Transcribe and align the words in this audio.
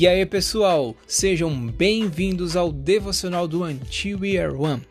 E 0.00 0.08
aí, 0.08 0.24
pessoal, 0.24 0.96
sejam 1.06 1.54
bem-vindos 1.66 2.56
ao 2.56 2.72
devocional 2.72 3.46
do 3.46 3.64
Until 3.64 4.20
We 4.20 4.38
Are 4.38 4.50
One. 4.50 4.82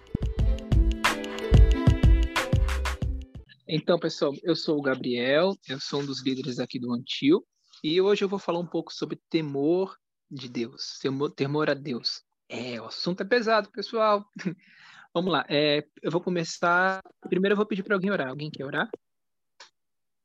Então, 3.68 3.98
pessoal, 3.98 4.34
eu 4.44 4.56
sou 4.56 4.78
o 4.78 4.84
Gabriel, 4.84 5.56
eu 5.68 5.80
sou 5.80 6.02
um 6.02 6.06
dos 6.06 6.24
líderes 6.24 6.60
aqui 6.60 6.80
do 6.80 6.94
Antil, 6.94 7.44
e 7.84 8.00
hoje 8.00 8.24
eu 8.24 8.30
vou 8.30 8.38
falar 8.38 8.60
um 8.60 8.68
pouco 8.68 8.94
sobre 8.94 9.20
temor 9.32 9.98
de 10.30 10.48
Deus, 10.48 11.00
temor, 11.02 11.32
temor 11.32 11.72
a 11.72 11.74
Deus. 11.74 12.22
É, 12.48 12.80
o 12.80 12.86
assunto 12.86 13.24
é 13.24 13.26
pesado, 13.26 13.72
pessoal. 13.72 14.24
Vamos 15.12 15.32
lá, 15.32 15.44
é, 15.50 15.88
eu 16.04 16.12
vou 16.12 16.22
começar. 16.22 17.02
Primeiro 17.22 17.54
eu 17.54 17.58
vou 17.58 17.66
pedir 17.66 17.82
para 17.82 17.96
alguém 17.96 18.12
orar. 18.12 18.30
Alguém 18.30 18.52
quer 18.52 18.64
orar? 18.64 18.88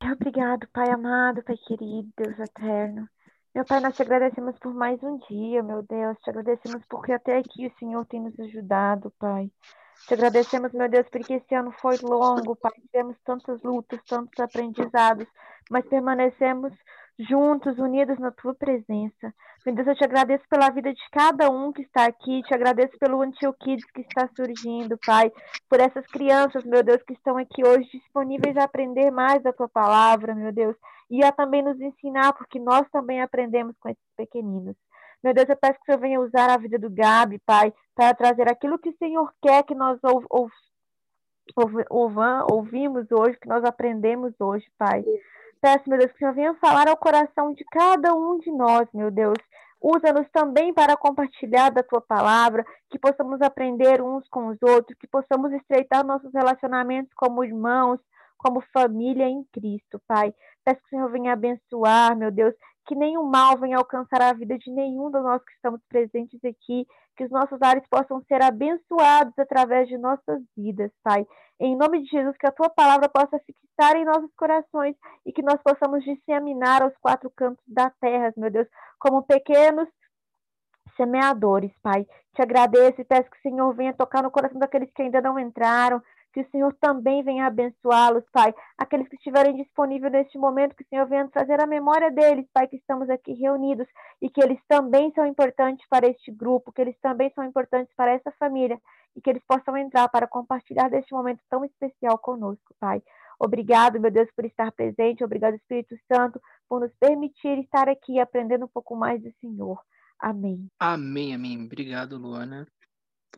Obrigado, 0.03 0.69
Pai 0.75 0.91
amado, 0.91 1.43
Pai 1.43 1.57
querido, 1.57 2.13
Deus 2.19 2.39
eterno. 2.39 3.09
Meu 3.55 3.65
Pai, 3.65 3.79
nós 3.79 3.95
te 3.95 4.03
agradecemos 4.03 4.59
por 4.59 4.75
mais 4.75 5.01
um 5.01 5.17
dia, 5.29 5.63
meu 5.63 5.81
Deus. 5.85 6.19
Te 6.19 6.29
agradecemos 6.29 6.85
porque 6.89 7.13
até 7.13 7.39
aqui 7.39 7.69
o 7.69 7.79
Senhor 7.79 8.05
tem 8.07 8.21
nos 8.21 8.37
ajudado, 8.41 9.13
Pai. 9.17 9.49
Te 10.09 10.15
agradecemos, 10.15 10.73
meu 10.73 10.89
Deus, 10.89 11.07
porque 11.09 11.35
esse 11.35 11.55
ano 11.55 11.73
foi 11.81 11.97
longo, 12.03 12.57
Pai. 12.57 12.73
Tivemos 12.91 13.17
tantas 13.25 13.63
lutas, 13.63 14.01
tantos 14.09 14.37
aprendizados, 14.41 15.29
mas 15.71 15.87
permanecemos 15.87 16.73
juntos, 17.17 17.79
unidos 17.79 18.19
na 18.19 18.33
tua 18.33 18.57
presença. 18.57 19.33
Meu 19.65 19.73
Deus, 19.73 19.87
eu 19.87 19.95
te 19.95 20.05
agradeço 20.05 20.43
pela 20.51 20.69
vida 20.71 20.93
de 20.93 21.11
cada 21.13 21.49
um 21.49 21.73
que 21.73 21.83
está 21.83 22.07
aqui, 22.07 22.43
te 22.43 22.53
agradeço 22.53 22.99
pelo 22.99 23.23
Until 23.23 23.53
Kids 23.55 23.89
que 23.93 24.01
está 24.01 24.29
surgindo, 24.35 24.99
Pai, 25.07 25.31
por 25.71 25.79
essas 25.79 26.05
crianças, 26.09 26.65
meu 26.65 26.83
Deus, 26.83 27.03
que 27.05 27.13
estão 27.13 27.39
aqui 27.39 27.65
hoje 27.65 27.89
disponíveis 27.93 28.57
a 28.57 28.65
aprender 28.65 29.13
mais 29.13 29.43
da 29.45 29.53
tua 29.53 29.69
palavra, 29.69 30.35
meu 30.35 30.53
Deus, 30.53 30.77
e 31.19 31.25
a 31.25 31.31
também 31.31 31.63
nos 31.63 31.81
ensinar, 31.81 32.33
porque 32.33 32.59
nós 32.59 32.89
também 32.91 33.23
aprendemos 33.23 33.77
com 33.79 33.89
esses 33.89 34.03
pequeninos. 34.17 34.75
Meu 35.23 35.33
Deus, 35.33 35.49
eu 35.49 35.57
peço 35.57 35.75
que 35.75 35.83
o 35.83 35.87
Senhor 35.87 36.01
venha 36.01 36.21
usar 36.21 36.51
a 36.51 36.57
vida 36.57 36.79
do 36.79 36.91
Gabi, 36.91 37.39
Pai, 37.47 37.73
para 37.95 38.13
trazer 38.15 38.51
aquilo 38.51 38.79
que 38.79 38.91
o 38.91 38.97
Senhor 38.99 39.33
quer 39.41 39.63
que 39.63 39.75
nós 39.75 39.99
ou, 40.03 40.25
ou, 40.29 40.51
ou, 41.89 42.11
ouvimos 42.51 43.07
hoje, 43.13 43.39
que 43.39 43.49
nós 43.49 43.65
aprendemos 43.65 44.35
hoje, 44.41 44.67
Pai. 44.77 45.05
Peço, 45.61 45.89
meu 45.89 45.99
Deus, 45.99 46.11
que 46.11 46.17
o 46.17 46.19
Senhor 46.19 46.35
venha 46.35 46.55
falar 46.57 46.89
ao 46.89 46.97
coração 46.97 47.55
de 47.55 47.65
cada 47.71 48.13
um 48.15 48.39
de 48.39 48.51
nós, 48.51 48.89
meu 48.93 49.11
Deus. 49.11 49.39
Usa-nos 49.81 50.29
também 50.31 50.75
para 50.75 50.97
compartilhar 50.97 51.71
da 51.71 51.83
tua 51.83 52.01
palavra, 52.01 52.67
que 52.91 52.99
possamos 52.99 53.41
aprender 53.41 54.03
uns 54.03 54.29
com 54.29 54.49
os 54.49 54.59
outros, 54.63 54.99
que 54.99 55.07
possamos 55.07 55.53
estreitar 55.53 56.05
nossos 56.05 56.33
relacionamentos 56.33 57.13
como 57.15 57.45
irmãos, 57.45 58.01
como 58.45 58.61
família 58.75 59.27
em 59.27 59.43
Cristo, 59.53 59.99
Pai. 60.07 60.35
Peço 60.63 60.79
que 60.81 60.87
o 60.87 60.91
Senhor 60.91 61.11
venha 61.11 61.33
abençoar, 61.33 62.15
meu 62.15 62.31
Deus, 62.31 62.55
que 62.87 62.95
nenhum 62.95 63.25
mal 63.25 63.59
venha 63.59 63.79
alcançar 63.79 64.21
a 64.21 64.35
vida 64.35 64.59
de 64.59 64.71
nenhum 64.71 65.11
de 65.11 65.19
nós 65.21 65.43
que 65.43 65.53
estamos 65.53 65.81
presentes 65.89 66.39
aqui, 66.45 66.87
que 67.17 67.25
os 67.25 67.31
nossos 67.31 67.59
lares 67.59 67.83
possam 67.89 68.23
ser 68.29 68.43
abençoados 68.43 69.33
através 69.39 69.89
de 69.89 69.97
nossas 69.97 70.43
vidas, 70.55 70.91
Pai. 71.03 71.27
Em 71.59 71.75
nome 71.75 72.03
de 72.03 72.11
Jesus, 72.11 72.37
que 72.37 72.47
a 72.47 72.53
tua 72.53 72.69
palavra 72.69 73.09
possa 73.09 73.39
fixar 73.39 73.97
em 73.97 74.05
nossos 74.05 74.31
corações 74.37 74.95
e 75.25 75.33
que 75.33 75.43
nós 75.43 75.59
possamos 75.63 76.05
disseminar 76.05 76.83
aos 76.83 76.95
quatro 77.01 77.31
cantos 77.35 77.65
da 77.67 77.89
terra, 77.99 78.35
meu 78.37 78.51
Deus, 78.51 78.69
como 78.99 79.23
pequenos 79.23 79.89
semeadores, 80.97 81.73
Pai. 81.83 82.07
Te 82.35 82.43
agradeço 82.43 83.01
e 83.01 83.05
peço 83.05 83.31
que 83.31 83.39
o 83.39 83.43
Senhor 83.43 83.73
venha 83.75 83.95
tocar 83.95 84.23
no 84.23 84.31
coração 84.31 84.59
daqueles 84.59 84.91
que 84.93 85.03
ainda 85.03 85.23
não 85.23 85.39
entraram, 85.39 86.03
que 86.35 86.41
o 86.41 86.51
Senhor 86.51 86.75
também 86.81 87.23
venha 87.23 87.47
abençoá-los, 87.47 88.25
Pai. 88.33 88.53
Aqueles 88.77 89.09
que 89.09 89.15
estiverem 89.15 89.55
disponíveis 89.55 90.13
neste 90.13 90.37
momento, 90.37 90.75
que 90.75 90.83
o 90.83 90.89
Senhor 90.89 91.07
venha 91.07 91.29
trazer 91.29 91.61
a 91.61 91.67
memória 91.67 92.11
deles, 92.11 92.45
Pai, 92.53 92.67
que 92.67 92.75
estamos 92.75 93.09
aqui 93.09 93.33
reunidos 93.35 93.87
e 94.21 94.29
que 94.29 94.43
eles 94.43 94.59
também 94.67 95.13
são 95.15 95.25
importantes 95.25 95.87
para 95.89 96.09
este 96.09 96.33
grupo, 96.33 96.73
que 96.73 96.81
eles 96.81 96.99
também 97.01 97.31
são 97.37 97.45
importantes 97.45 97.95
para 97.95 98.11
essa 98.11 98.33
família 98.33 98.81
e 99.15 99.21
que 99.21 99.31
eles 99.31 99.45
possam 99.47 99.77
entrar 99.77 100.09
para 100.09 100.27
compartilhar 100.27 100.91
deste 100.91 101.15
momento 101.15 101.41
tão 101.49 101.65
especial 101.65 102.19
conosco, 102.19 102.75
Pai. 102.81 103.01
Obrigado, 103.39 104.01
meu 104.01 104.11
Deus, 104.11 104.29
por 104.35 104.45
estar 104.45 104.73
presente. 104.73 105.23
Obrigado, 105.23 105.55
Espírito 105.55 105.97
Santo, 106.13 106.41
por 106.69 106.81
nos 106.81 106.93
permitir 106.99 107.59
estar 107.61 107.89
aqui 107.89 108.19
aprendendo 108.19 108.65
um 108.65 108.69
pouco 108.69 108.97
mais 108.97 109.23
do 109.23 109.33
Senhor. 109.41 109.79
Amém. 110.19 110.69
Amém, 110.81 111.33
amém. 111.33 111.65
Obrigado, 111.65 112.19
Luana. 112.19 112.67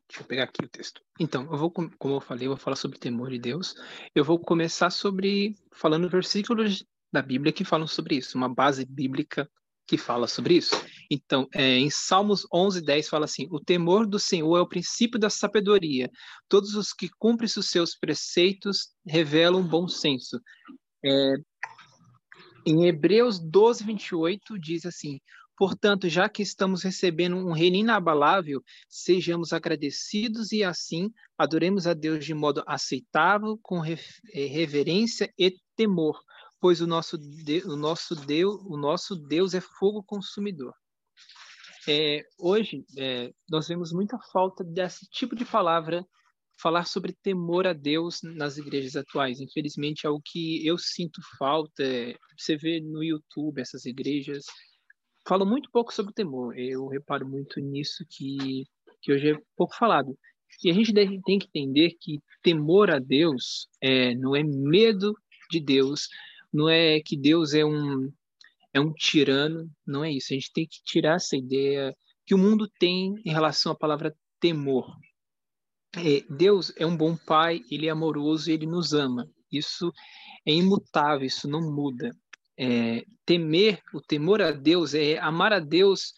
Deixa 0.08 0.22
eu 0.22 0.26
pegar 0.26 0.44
aqui 0.44 0.64
o 0.64 0.68
texto. 0.68 1.00
Então, 1.18 1.48
eu 1.50 1.56
vou, 1.56 1.70
como 1.70 2.14
eu 2.14 2.20
falei, 2.20 2.46
eu 2.46 2.50
vou 2.50 2.58
falar 2.58 2.76
sobre 2.76 2.98
temor 2.98 3.30
de 3.30 3.38
Deus. 3.38 3.74
Eu 4.14 4.24
vou 4.24 4.38
começar 4.38 4.90
sobre 4.90 5.54
falando 5.72 6.08
versículos 6.08 6.84
da 7.12 7.22
Bíblia 7.22 7.52
que 7.52 7.64
falam 7.64 7.86
sobre 7.86 8.16
isso, 8.16 8.36
uma 8.36 8.52
base 8.52 8.84
bíblica 8.84 9.48
que 9.86 9.96
fala 9.96 10.26
sobre 10.26 10.54
isso. 10.54 10.74
Então, 11.10 11.48
é, 11.54 11.78
em 11.78 11.88
Salmos 11.88 12.46
11, 12.52 12.82
10 12.82 13.08
fala 13.08 13.24
assim: 13.24 13.46
O 13.50 13.60
temor 13.60 14.06
do 14.06 14.18
Senhor 14.18 14.56
é 14.56 14.60
o 14.60 14.68
princípio 14.68 15.18
da 15.18 15.30
sabedoria. 15.30 16.10
Todos 16.48 16.74
os 16.74 16.92
que 16.92 17.08
cumprem 17.18 17.46
os 17.46 17.70
seus 17.70 17.96
preceitos 17.96 18.88
revelam 19.06 19.66
bom 19.66 19.86
senso. 19.86 20.40
É, 21.04 21.34
em 22.66 22.86
Hebreus 22.86 23.38
12, 23.38 23.84
28 23.84 24.58
diz 24.58 24.84
assim: 24.84 25.20
Portanto, 25.56 26.08
já 26.08 26.28
que 26.28 26.42
estamos 26.42 26.82
recebendo 26.82 27.36
um 27.36 27.52
reino 27.52 27.76
inabalável, 27.76 28.62
sejamos 28.88 29.52
agradecidos 29.52 30.52
e 30.52 30.62
assim 30.62 31.10
adoremos 31.38 31.86
a 31.86 31.94
Deus 31.94 32.24
de 32.24 32.34
modo 32.34 32.62
aceitável, 32.66 33.58
com 33.62 33.82
eh, 33.84 33.96
reverência 34.32 35.32
e 35.38 35.56
temor, 35.74 36.22
pois 36.60 36.80
o 36.80 36.86
nosso, 36.86 37.16
de, 37.16 37.62
o 37.64 37.74
nosso, 37.74 38.14
Deus, 38.14 38.60
o 38.66 38.76
nosso 38.76 39.16
Deus 39.16 39.54
é 39.54 39.60
fogo 39.60 40.02
consumidor. 40.02 40.74
É, 41.88 42.22
hoje, 42.38 42.84
é, 42.98 43.32
nós 43.48 43.68
vemos 43.68 43.92
muita 43.92 44.18
falta 44.32 44.64
desse 44.64 45.06
tipo 45.08 45.36
de 45.36 45.44
palavra, 45.44 46.04
falar 46.60 46.84
sobre 46.84 47.16
temor 47.22 47.66
a 47.66 47.72
Deus 47.72 48.20
nas 48.22 48.56
igrejas 48.56 48.96
atuais. 48.96 49.40
Infelizmente, 49.40 50.06
é 50.06 50.10
o 50.10 50.20
que 50.20 50.66
eu 50.66 50.76
sinto 50.76 51.20
falta. 51.38 51.82
É, 51.82 52.16
você 52.36 52.56
vê 52.56 52.80
no 52.80 53.04
YouTube 53.04 53.60
essas 53.60 53.84
igrejas 53.84 54.44
fala 55.26 55.44
muito 55.44 55.70
pouco 55.70 55.92
sobre 55.92 56.12
o 56.12 56.14
temor. 56.14 56.59
Eu 56.59 56.87
reparo 56.87 57.28
muito 57.28 57.60
nisso 57.60 58.04
que, 58.09 58.64
que 59.03 59.12
hoje 59.12 59.32
é 59.32 59.38
pouco 59.56 59.75
falado. 59.76 60.16
E 60.64 60.70
a 60.70 60.72
gente 60.72 60.92
tem 60.92 61.38
que 61.38 61.48
entender 61.53 61.97
que 62.00 62.20
temor 62.42 62.91
a 62.91 62.98
Deus 62.98 63.69
é, 63.82 64.15
não 64.15 64.34
é 64.34 64.42
medo 64.42 65.15
de 65.50 65.60
Deus, 65.60 66.09
não 66.53 66.69
é 66.69 67.00
que 67.00 67.16
Deus 67.16 67.53
é 67.53 67.65
um, 67.65 68.10
é 68.72 68.81
um 68.81 68.92
tirano, 68.92 69.69
não 69.86 70.04
é 70.04 70.12
isso. 70.12 70.32
A 70.32 70.34
gente 70.34 70.53
tem 70.53 70.66
que 70.66 70.82
tirar 70.84 71.16
essa 71.16 71.36
ideia 71.36 71.94
que 72.25 72.34
o 72.34 72.38
mundo 72.38 72.70
tem 72.78 73.15
em 73.25 73.31
relação 73.31 73.72
à 73.72 73.75
palavra 73.75 74.16
temor. 74.41 74.86
É, 75.97 76.22
Deus 76.34 76.72
é 76.76 76.86
um 76.86 76.97
bom 76.97 77.16
pai, 77.16 77.62
ele 77.70 77.86
é 77.86 77.91
amoroso, 77.91 78.50
ele 78.50 78.66
nos 78.66 78.92
ama. 78.92 79.28
Isso 79.50 79.92
é 80.47 80.53
imutável, 80.53 81.26
isso 81.26 81.48
não 81.48 81.60
muda 81.60 82.10
é, 82.58 83.04
temer, 83.24 83.82
o 83.92 84.00
temor 84.00 84.40
a 84.40 84.50
Deus, 84.50 84.94
é 84.94 85.18
amar 85.18 85.52
a 85.52 85.58
Deus 85.58 86.12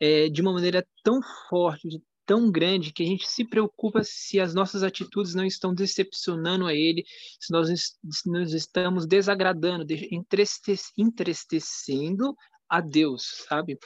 é, 0.00 0.28
de 0.28 0.40
uma 0.40 0.52
maneira 0.52 0.86
tão 1.02 1.20
forte, 1.48 2.02
tão 2.26 2.50
grande, 2.50 2.92
que 2.92 3.02
a 3.02 3.06
gente 3.06 3.28
se 3.28 3.44
preocupa 3.44 4.02
se 4.02 4.40
as 4.40 4.54
nossas 4.54 4.82
atitudes 4.82 5.34
não 5.34 5.44
estão 5.44 5.74
decepcionando 5.74 6.66
a 6.66 6.74
Ele, 6.74 7.04
se 7.38 7.52
nós, 7.52 7.68
se 7.68 8.30
nós 8.30 8.52
estamos 8.52 9.06
desagradando, 9.06 9.86
entristecendo 10.96 12.34
a 12.68 12.80
Deus, 12.80 13.44
sabe? 13.48 13.78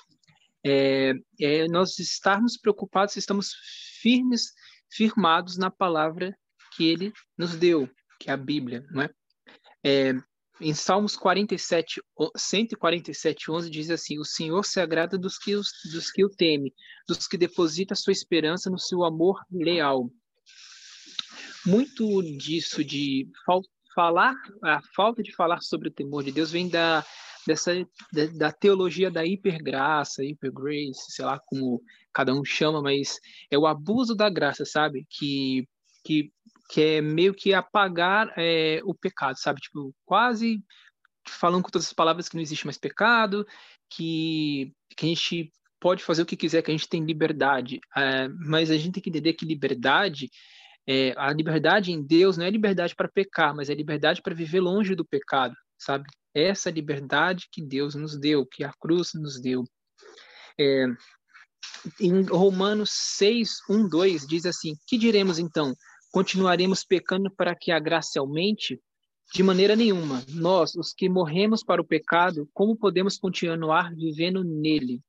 É, 0.64 1.12
é, 1.40 1.66
nós 1.68 1.98
estarmos 1.98 2.56
preocupados 2.56 3.14
se 3.14 3.18
estamos 3.18 3.52
firmes, 4.00 4.52
firmados 4.90 5.56
na 5.56 5.70
palavra 5.70 6.36
que 6.76 6.88
Ele 6.88 7.12
nos 7.36 7.56
deu, 7.56 7.88
que 8.20 8.30
é 8.30 8.32
a 8.32 8.36
Bíblia, 8.36 8.86
não 8.90 9.02
é? 9.02 9.10
é 9.84 10.14
em 10.60 10.74
Salmos 10.74 11.16
47, 11.16 12.00
147, 12.36 13.50
11 13.50 13.70
diz 13.70 13.90
assim: 13.90 14.18
O 14.18 14.24
Senhor 14.24 14.64
se 14.64 14.80
agrada 14.80 15.16
dos 15.16 15.38
que, 15.38 15.54
os, 15.54 15.68
dos 15.92 16.10
que 16.10 16.24
o 16.24 16.28
teme, 16.28 16.74
dos 17.06 17.26
que 17.26 17.36
deposita 17.36 17.94
sua 17.94 18.12
esperança 18.12 18.68
no 18.70 18.78
seu 18.78 19.04
amor 19.04 19.40
leal. 19.50 20.10
Muito 21.66 22.22
disso 22.38 22.84
de 22.84 23.28
falar, 23.94 24.34
a 24.62 24.80
falta 24.94 25.22
de 25.22 25.34
falar 25.34 25.60
sobre 25.60 25.88
o 25.88 25.92
temor 25.92 26.24
de 26.24 26.32
Deus 26.32 26.50
vem 26.50 26.68
da, 26.68 27.04
dessa, 27.46 27.74
da, 28.12 28.26
da 28.26 28.52
teologia 28.52 29.10
da 29.10 29.24
hipergraça, 29.24 30.24
hipergrace, 30.24 31.10
sei 31.12 31.24
lá 31.24 31.38
como 31.46 31.82
cada 32.12 32.32
um 32.32 32.44
chama, 32.44 32.80
mas 32.82 33.18
é 33.50 33.58
o 33.58 33.66
abuso 33.66 34.14
da 34.14 34.30
graça, 34.30 34.64
sabe? 34.64 35.06
Que, 35.10 35.68
que 36.04 36.32
que 36.68 36.80
é 36.80 37.00
meio 37.00 37.34
que 37.34 37.54
apagar 37.54 38.32
é, 38.36 38.80
o 38.84 38.94
pecado, 38.94 39.38
sabe? 39.38 39.60
Tipo, 39.60 39.94
quase 40.04 40.62
falando 41.26 41.62
com 41.62 41.70
todas 41.70 41.86
as 41.86 41.92
palavras 41.92 42.28
que 42.28 42.36
não 42.36 42.42
existe 42.42 42.66
mais 42.66 42.78
pecado, 42.78 43.46
que, 43.90 44.72
que 44.96 45.06
a 45.06 45.08
gente 45.08 45.52
pode 45.80 46.02
fazer 46.02 46.22
o 46.22 46.26
que 46.26 46.36
quiser, 46.36 46.62
que 46.62 46.70
a 46.70 46.74
gente 46.76 46.88
tem 46.88 47.04
liberdade. 47.04 47.80
É, 47.96 48.28
mas 48.28 48.70
a 48.70 48.76
gente 48.76 48.94
tem 48.94 49.02
que 49.02 49.10
entender 49.10 49.32
que 49.34 49.46
liberdade, 49.46 50.28
é, 50.86 51.12
a 51.18 51.30
liberdade 51.32 51.92
em 51.92 52.02
Deus 52.02 52.38
não 52.38 52.46
é 52.46 52.50
liberdade 52.50 52.94
para 52.94 53.08
pecar, 53.08 53.54
mas 53.54 53.68
é 53.68 53.74
liberdade 53.74 54.22
para 54.22 54.34
viver 54.34 54.60
longe 54.60 54.94
do 54.94 55.04
pecado, 55.04 55.54
sabe? 55.78 56.08
Essa 56.34 56.70
liberdade 56.70 57.46
que 57.52 57.62
Deus 57.62 57.94
nos 57.94 58.18
deu, 58.18 58.46
que 58.46 58.64
a 58.64 58.72
cruz 58.80 59.10
nos 59.14 59.38
deu. 59.40 59.64
É, 60.58 60.86
em 62.00 62.22
Romanos 62.22 62.90
6, 62.90 63.58
1, 63.68 63.88
2, 63.88 64.26
diz 64.26 64.46
assim: 64.46 64.74
Que 64.86 64.96
diremos 64.96 65.38
então? 65.38 65.74
Continuaremos 66.10 66.84
pecando 66.84 67.30
para 67.30 67.54
que 67.54 67.70
a 67.70 67.78
graça 67.78 68.20
aumente? 68.20 68.80
De 69.34 69.42
maneira 69.42 69.76
nenhuma. 69.76 70.24
Nós, 70.30 70.74
os 70.74 70.94
que 70.94 71.08
morremos 71.08 71.62
para 71.62 71.82
o 71.82 71.86
pecado, 71.86 72.48
como 72.54 72.76
podemos 72.76 73.18
continuar 73.18 73.94
vivendo 73.94 74.42
nele? 74.42 75.02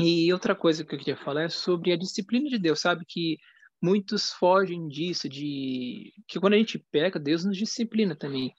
E 0.00 0.32
outra 0.32 0.54
coisa 0.54 0.84
que 0.84 0.94
eu 0.94 0.98
queria 0.98 1.16
falar 1.16 1.44
é 1.44 1.48
sobre 1.48 1.92
a 1.92 1.96
disciplina 1.96 2.48
de 2.48 2.58
Deus, 2.58 2.80
sabe? 2.80 3.04
Que 3.06 3.38
muitos 3.80 4.30
fogem 4.32 4.88
disso, 4.88 5.28
de 5.28 6.12
que 6.26 6.40
quando 6.40 6.54
a 6.54 6.58
gente 6.58 6.78
peca, 6.90 7.18
Deus 7.18 7.44
nos 7.44 7.56
disciplina 7.56 8.16
também, 8.16 8.52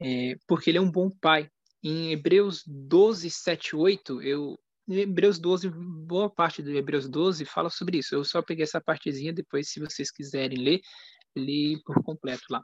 é, 0.00 0.36
porque 0.46 0.70
Ele 0.70 0.78
é 0.78 0.80
um 0.80 0.90
bom 0.90 1.10
Pai. 1.10 1.48
Em 1.82 2.12
Hebreus 2.12 2.62
12, 2.66 3.30
7, 3.30 3.74
8, 3.76 4.20
eu, 4.22 4.58
Hebreus 4.90 5.38
12, 5.38 5.70
boa 5.70 6.28
parte 6.28 6.62
do 6.62 6.70
Hebreus 6.70 7.08
12 7.08 7.44
fala 7.44 7.70
sobre 7.70 7.98
isso. 7.98 8.14
Eu 8.14 8.24
só 8.24 8.42
peguei 8.42 8.64
essa 8.64 8.80
partezinha, 8.80 9.32
depois, 9.32 9.70
se 9.70 9.78
vocês 9.78 10.10
quiserem 10.10 10.58
ler, 10.58 10.80
li 11.36 11.80
por 11.84 12.02
completo 12.02 12.44
lá. 12.50 12.60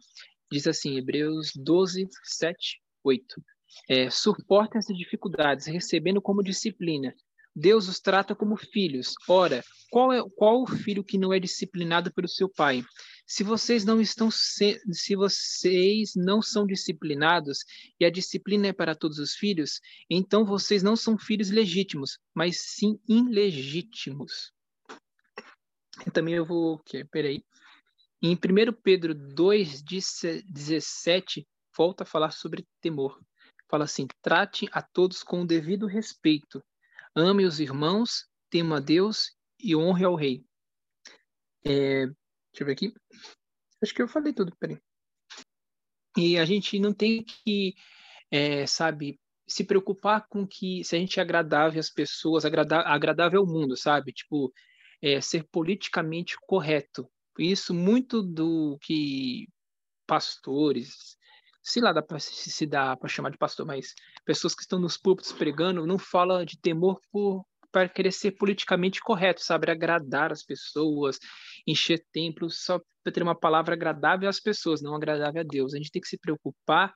Diz 0.51 0.67
assim, 0.67 0.97
Hebreus 0.97 1.53
12, 1.55 2.09
7, 2.25 2.81
8. 3.05 3.43
É, 3.89 4.11
suportem 4.11 4.79
essas 4.79 4.97
dificuldades, 4.97 5.67
recebendo 5.67 6.21
como 6.21 6.43
disciplina. 6.43 7.15
Deus 7.55 7.89
os 7.89 8.01
trata 8.01 8.35
como 8.35 8.57
filhos. 8.57 9.15
Ora, 9.29 9.63
qual 9.91 10.13
é 10.13 10.21
qual 10.37 10.63
o 10.63 10.67
filho 10.67 11.03
que 11.03 11.17
não 11.17 11.33
é 11.33 11.39
disciplinado 11.39 12.13
pelo 12.13 12.29
seu 12.29 12.49
pai? 12.49 12.85
Se 13.27 13.43
vocês 13.43 13.85
não 13.85 14.01
estão 14.01 14.31
se, 14.31 14.81
se 14.93 15.17
vocês 15.17 16.13
não 16.15 16.41
são 16.41 16.65
disciplinados 16.65 17.65
e 17.99 18.05
a 18.05 18.11
disciplina 18.11 18.69
é 18.69 18.73
para 18.73 18.95
todos 18.95 19.19
os 19.19 19.35
filhos, 19.35 19.81
então 20.09 20.45
vocês 20.45 20.83
não 20.83 20.95
são 20.95 21.19
filhos 21.19 21.51
legítimos, 21.51 22.19
mas 22.33 22.61
sim 22.61 23.01
ilegítimos. 23.09 24.53
Eu 26.05 26.13
também 26.13 26.35
eu 26.35 26.47
vou, 26.47 26.75
okay, 26.75 27.05
peraí. 27.05 27.45
Em 28.23 28.35
1 28.35 28.39
Pedro 28.83 29.15
2, 29.15 29.83
17, 29.83 31.47
volta 31.77 32.05
a 32.05 32.07
falar 32.07 32.31
sobre 32.31 32.67
temor. 32.81 33.21
Fala 33.69 33.85
assim: 33.85 34.07
trate 34.23 34.69
a 34.71 34.81
todos 34.81 35.23
com 35.23 35.43
o 35.43 35.47
devido 35.47 35.87
respeito. 35.87 36.63
Ame 37.15 37.45
os 37.45 37.59
irmãos, 37.59 38.27
tema 38.49 38.77
a 38.77 38.81
Deus 38.81 39.33
e 39.59 39.75
honre 39.75 40.05
ao 40.05 40.15
rei. 40.15 40.45
É, 41.65 42.07
deixa 42.57 42.63
eu 42.63 42.67
ver 42.67 42.73
aqui. 42.73 42.95
Acho 43.83 43.95
que 43.95 44.03
eu 44.03 44.09
falei 44.09 44.33
tudo, 44.33 44.57
peraí. 44.57 44.79
E 46.17 46.39
a 46.39 46.45
gente 46.47 46.79
não 46.79 46.95
tem 46.95 47.23
que, 47.23 47.75
é, 48.31 48.67
sabe, 48.67 49.21
se 49.47 49.65
preocupar 49.65 50.27
com 50.29 50.47
que 50.47 50.83
se 50.83 50.97
a 50.97 50.99
gente 50.99 51.21
é 51.21 51.23
agradável 51.23 51.79
às 51.79 51.91
pessoas, 51.91 52.45
agradável, 52.45 52.91
agradável 52.91 53.41
ao 53.41 53.47
mundo, 53.47 53.77
sabe? 53.77 54.13
Tipo, 54.13 54.53
é, 55.03 55.21
ser 55.21 55.47
politicamente 55.53 56.37
correto. 56.47 57.09
Isso 57.39 57.75
muito 57.75 58.23
do 58.23 58.79
que 58.81 59.47
pastores, 60.07 61.19
se 61.63 61.81
lá 61.81 61.93
dá 61.93 62.01
para 62.01 62.19
se 62.19 62.65
dá 62.65 62.97
para 62.97 63.09
chamar 63.09 63.31
de 63.31 63.37
pastor, 63.37 63.67
mas 63.67 63.95
pessoas 64.25 64.55
que 64.55 64.63
estão 64.63 64.79
nos 64.79 64.97
púlpitos 64.97 65.33
pregando 65.33 65.87
não 65.87 65.99
fala 65.99 66.47
de 66.47 66.59
temor 66.59 67.01
por 67.13 67.45
para 67.77 67.91
querer 67.91 68.11
ser 68.11 68.31
politicamente 68.31 69.03
correto, 69.03 69.45
sabe, 69.45 69.71
agradar 69.71 70.33
as 70.33 70.43
pessoas, 70.43 71.19
encher 71.67 72.03
templos 72.11 72.65
só 72.65 72.81
para 73.05 73.13
ter 73.13 73.23
uma 73.23 73.39
palavra 73.39 73.75
agradável 73.75 74.31
às 74.31 74.41
pessoas, 74.41 74.81
não 74.81 74.95
agradável 74.95 75.43
a 75.43 75.45
Deus. 75.45 75.75
A 75.75 75.77
gente 75.77 75.91
tem 75.91 76.01
que 76.01 76.09
se 76.09 76.17
preocupar 76.19 76.95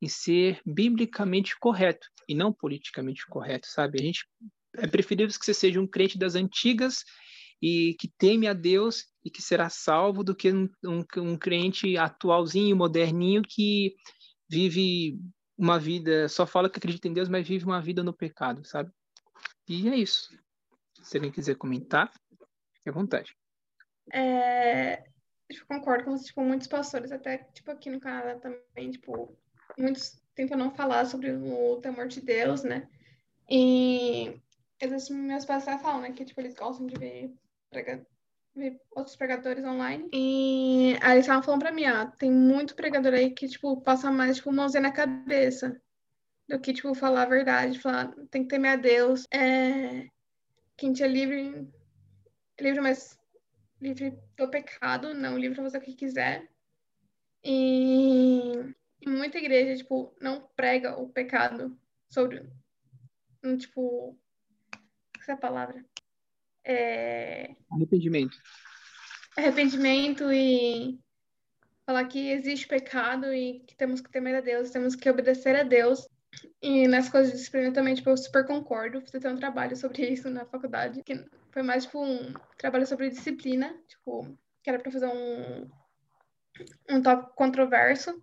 em 0.00 0.06
ser 0.06 0.60
biblicamente 0.64 1.58
correto 1.58 2.06
e 2.28 2.34
não 2.36 2.52
politicamente 2.52 3.26
correto, 3.26 3.66
sabe? 3.66 4.00
A 4.00 4.04
gente 4.04 4.24
é 4.76 4.86
preferível 4.86 5.36
que 5.36 5.44
você 5.44 5.52
seja 5.52 5.80
um 5.80 5.86
crente 5.86 6.16
das 6.16 6.36
antigas 6.36 7.02
e 7.60 7.96
que 7.98 8.08
teme 8.16 8.46
a 8.46 8.52
Deus 8.52 9.06
e 9.24 9.30
que 9.32 9.42
será 9.42 9.68
salvo 9.68 10.22
do 10.22 10.32
que 10.32 10.52
um, 10.52 10.68
um, 10.84 11.04
um 11.16 11.36
crente 11.36 11.96
atualzinho, 11.98 12.76
moderninho, 12.76 13.42
que 13.42 13.96
vive 14.48 15.18
uma 15.58 15.76
vida, 15.76 16.28
só 16.28 16.46
fala 16.46 16.70
que 16.70 16.78
acredita 16.78 17.08
em 17.08 17.12
Deus, 17.12 17.28
mas 17.28 17.48
vive 17.48 17.64
uma 17.64 17.82
vida 17.82 18.04
no 18.04 18.12
pecado, 18.12 18.64
sabe? 18.64 18.92
E 19.70 19.88
é 19.88 19.94
isso. 19.94 20.36
Se 21.00 21.16
alguém 21.16 21.30
quiser 21.30 21.54
comentar, 21.54 22.12
fique 22.74 22.88
à 22.88 22.92
vontade. 22.92 23.36
É, 24.12 25.04
eu 25.48 25.64
concordo 25.68 26.06
com 26.06 26.16
tipo, 26.16 26.40
muitos 26.40 26.66
pastores, 26.66 27.12
até 27.12 27.38
tipo 27.54 27.70
aqui 27.70 27.88
no 27.88 28.00
Canadá 28.00 28.34
também, 28.40 28.90
tipo, 28.90 29.38
muitos 29.78 30.20
tentam 30.34 30.58
não 30.58 30.74
falar 30.74 31.06
sobre 31.06 31.30
o 31.30 31.76
temor 31.76 32.08
de 32.08 32.20
Deus, 32.20 32.64
né? 32.64 32.88
E 33.48 34.40
esses 34.80 35.08
meus 35.08 35.44
pastores 35.44 35.80
falam, 35.80 36.00
né, 36.00 36.10
que 36.10 36.24
tipo, 36.24 36.40
eles 36.40 36.54
gostam 36.54 36.88
de 36.88 36.98
ver 36.98 37.32
prega... 37.70 38.04
ver 38.56 38.80
outros 38.90 39.14
pregadores 39.14 39.64
online. 39.64 40.10
E 40.12 40.98
aí 41.00 41.12
eles 41.12 41.26
estavam 41.26 41.44
falando 41.44 41.60
pra 41.60 41.70
mim, 41.70 41.86
ó, 41.86 42.06
tem 42.06 42.32
muito 42.32 42.74
pregador 42.74 43.14
aí 43.14 43.30
que, 43.30 43.46
tipo, 43.46 43.80
passa 43.82 44.10
mais, 44.10 44.38
tipo, 44.38 44.52
mãozinha 44.52 44.82
na 44.82 44.90
cabeça 44.90 45.80
do 46.50 46.58
que, 46.58 46.72
tipo, 46.72 46.92
falar 46.94 47.22
a 47.22 47.26
verdade, 47.26 47.78
falar, 47.78 48.12
tem 48.28 48.42
que 48.42 48.48
temer 48.48 48.72
a 48.72 48.76
Deus. 48.76 49.24
É... 49.32 50.08
Quem 50.76 50.92
te 50.92 51.04
é 51.04 51.06
livre, 51.06 51.68
livre, 52.60 52.80
mas 52.80 53.16
livre 53.80 54.18
do 54.36 54.50
pecado, 54.50 55.14
não 55.14 55.38
livre 55.38 55.54
pra 55.54 55.64
fazer 55.64 55.78
o 55.78 55.80
que 55.80 55.94
quiser. 55.94 56.50
E 57.44 58.52
muita 59.06 59.38
igreja, 59.38 59.76
tipo, 59.76 60.12
não 60.20 60.48
prega 60.56 60.98
o 60.98 61.08
pecado 61.08 61.78
sobre, 62.08 62.44
tipo, 63.58 64.18
essa 65.20 65.32
é 65.32 65.34
a 65.34 65.38
palavra? 65.38 65.84
É... 66.64 67.54
Arrependimento. 67.70 68.36
Arrependimento 69.36 70.32
e 70.32 70.98
falar 71.86 72.04
que 72.06 72.30
existe 72.30 72.66
pecado 72.66 73.32
e 73.32 73.60
que 73.60 73.76
temos 73.76 74.00
que 74.00 74.10
temer 74.10 74.34
a 74.34 74.40
Deus, 74.40 74.70
temos 74.70 74.96
que 74.96 75.08
obedecer 75.08 75.54
a 75.54 75.62
Deus. 75.62 76.08
E 76.62 76.86
nas 76.86 77.08
coisas 77.08 77.32
de 77.32 77.38
disciplina 77.38 77.72
também, 77.72 77.94
tipo, 77.94 78.10
eu 78.10 78.16
super 78.16 78.46
concordo. 78.46 79.00
Você 79.00 79.18
tem 79.18 79.32
um 79.32 79.36
trabalho 79.36 79.76
sobre 79.76 80.08
isso 80.08 80.30
na 80.30 80.44
faculdade, 80.44 81.02
que 81.02 81.24
foi 81.50 81.62
mais, 81.62 81.84
tipo, 81.84 82.04
um 82.04 82.32
trabalho 82.56 82.86
sobre 82.86 83.10
disciplina, 83.10 83.74
tipo, 83.88 84.36
que 84.62 84.70
era 84.70 84.78
pra 84.78 84.92
fazer 84.92 85.06
um, 85.06 85.68
um 86.88 87.02
tópico 87.02 87.34
controverso. 87.34 88.22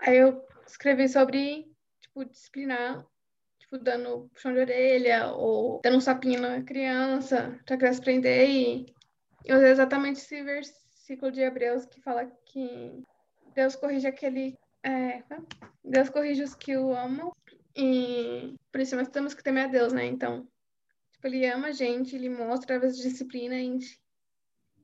Aí 0.00 0.18
eu 0.18 0.44
escrevi 0.66 1.08
sobre, 1.08 1.70
tipo, 2.00 2.24
disciplinar 2.24 3.04
tipo, 3.70 3.78
dando 3.78 4.28
puxão 4.34 4.52
de 4.52 4.58
orelha 4.58 5.28
ou 5.28 5.80
dando 5.82 5.98
um 5.98 6.00
sapinho 6.00 6.40
na 6.40 6.62
criança 6.62 7.56
pra 7.64 7.76
criança 7.76 8.00
aprender. 8.00 8.48
E 8.48 8.86
eu 9.44 9.56
usei 9.56 9.70
exatamente 9.70 10.18
esse 10.18 10.42
versículo 10.42 11.30
de 11.30 11.40
Hebreus 11.40 11.86
que 11.86 12.00
fala 12.02 12.26
que 12.46 13.02
Deus 13.54 13.76
corrige 13.76 14.08
aquele. 14.08 14.58
É, 14.82 15.22
Deus 15.84 16.10
corrige 16.10 16.42
os 16.42 16.54
que 16.54 16.76
o 16.76 16.94
amam. 16.94 17.32
E 17.76 18.54
por 18.72 18.80
isso 18.80 18.96
nós 18.96 19.08
temos 19.08 19.34
que 19.34 19.42
temer 19.42 19.64
a 19.64 19.68
Deus, 19.68 19.92
né? 19.92 20.06
Então, 20.06 20.46
tipo, 21.12 21.26
ele 21.26 21.46
ama 21.46 21.68
a 21.68 21.72
gente, 21.72 22.16
ele 22.16 22.28
mostra 22.28 22.76
através 22.76 22.96
disciplina 22.96 23.56
e, 23.56 23.78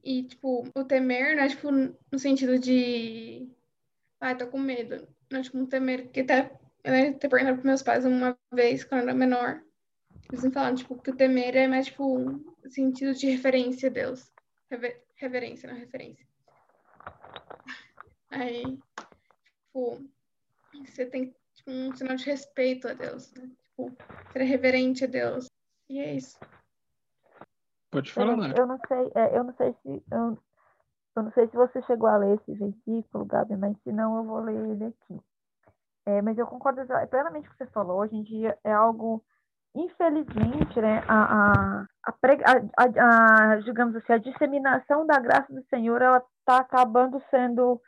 e 0.04 0.22
tipo, 0.24 0.68
o 0.74 0.84
temer 0.84 1.36
não 1.36 1.42
é 1.42 1.48
tipo 1.48 1.70
no 1.70 2.18
sentido 2.18 2.58
de. 2.58 3.48
Ah, 4.20 4.34
tô 4.34 4.46
com 4.46 4.58
medo. 4.58 5.06
Não 5.30 5.40
é 5.40 5.42
tipo 5.42 5.58
um 5.58 5.66
temer 5.66 6.08
que 6.10 6.20
até 6.20 6.52
eu 6.84 7.18
ter 7.18 7.28
perguntado 7.28 7.58
para 7.58 7.68
meus 7.68 7.82
pais 7.82 8.04
uma 8.04 8.38
vez, 8.52 8.84
quando 8.84 9.02
eu 9.02 9.08
era 9.08 9.14
menor. 9.14 9.62
Eles 10.30 10.44
me 10.44 10.52
falaram, 10.52 10.76
tipo, 10.76 11.00
que 11.00 11.10
o 11.10 11.16
temer 11.16 11.56
é 11.56 11.68
mais, 11.68 11.86
tipo, 11.86 12.18
um 12.18 12.44
sentido 12.68 13.14
de 13.14 13.28
referência 13.28 13.88
a 13.88 13.92
Deus. 13.92 14.32
Rever 14.70 15.02
reverência, 15.16 15.68
não 15.68 15.78
referência. 15.78 16.26
Aí, 18.30 18.78
tipo, 19.64 20.04
você 20.84 21.06
tem 21.06 21.26
tipo, 21.26 21.38
um 21.66 21.94
sinal 21.94 22.16
de 22.16 22.24
respeito 22.24 22.88
a 22.88 22.92
Deus, 22.92 23.32
né? 23.34 23.48
Tipo, 23.62 23.96
ser 24.32 24.42
reverente 24.42 25.04
a 25.04 25.08
Deus. 25.08 25.46
E 25.88 25.98
é 25.98 26.14
isso. 26.14 26.38
Pode 27.90 28.12
falar, 28.12 28.36
né? 28.36 28.54
Eu 28.56 28.66
não 28.66 28.78
sei, 28.86 29.12
é, 29.14 29.36
eu 29.36 29.44
não 29.44 29.54
sei 29.54 29.72
se 29.82 30.02
eu, 30.10 30.38
eu 31.16 31.22
não 31.22 31.32
sei 31.32 31.48
se 31.48 31.56
você 31.56 31.80
chegou 31.82 32.08
a 32.08 32.16
ler 32.16 32.36
esse 32.36 32.52
versículo, 32.52 33.24
Gabi, 33.24 33.56
mas 33.56 33.76
se 33.82 33.92
não, 33.92 34.18
eu 34.18 34.24
vou 34.24 34.40
ler 34.40 34.54
ele 34.54 34.84
aqui. 34.86 35.20
É, 36.04 36.22
mas 36.22 36.38
eu 36.38 36.46
concordo 36.46 36.82
plenamente 37.08 37.48
com 37.48 37.54
o 37.54 37.56
que 37.56 37.64
você 37.64 37.70
falou. 37.70 38.00
Hoje 38.00 38.14
em 38.14 38.22
dia 38.22 38.56
é 38.62 38.72
algo, 38.72 39.24
infelizmente, 39.74 40.80
né, 40.80 41.02
a, 41.08 41.52
a, 41.52 41.86
a, 42.76 43.52
a 43.52 43.56
digamos 43.56 43.96
assim, 43.96 44.12
a 44.12 44.18
disseminação 44.18 45.06
da 45.06 45.18
graça 45.18 45.52
do 45.52 45.64
Senhor, 45.64 46.00
ela 46.00 46.22
está 46.40 46.58
acabando 46.58 47.20
sendo 47.30 47.80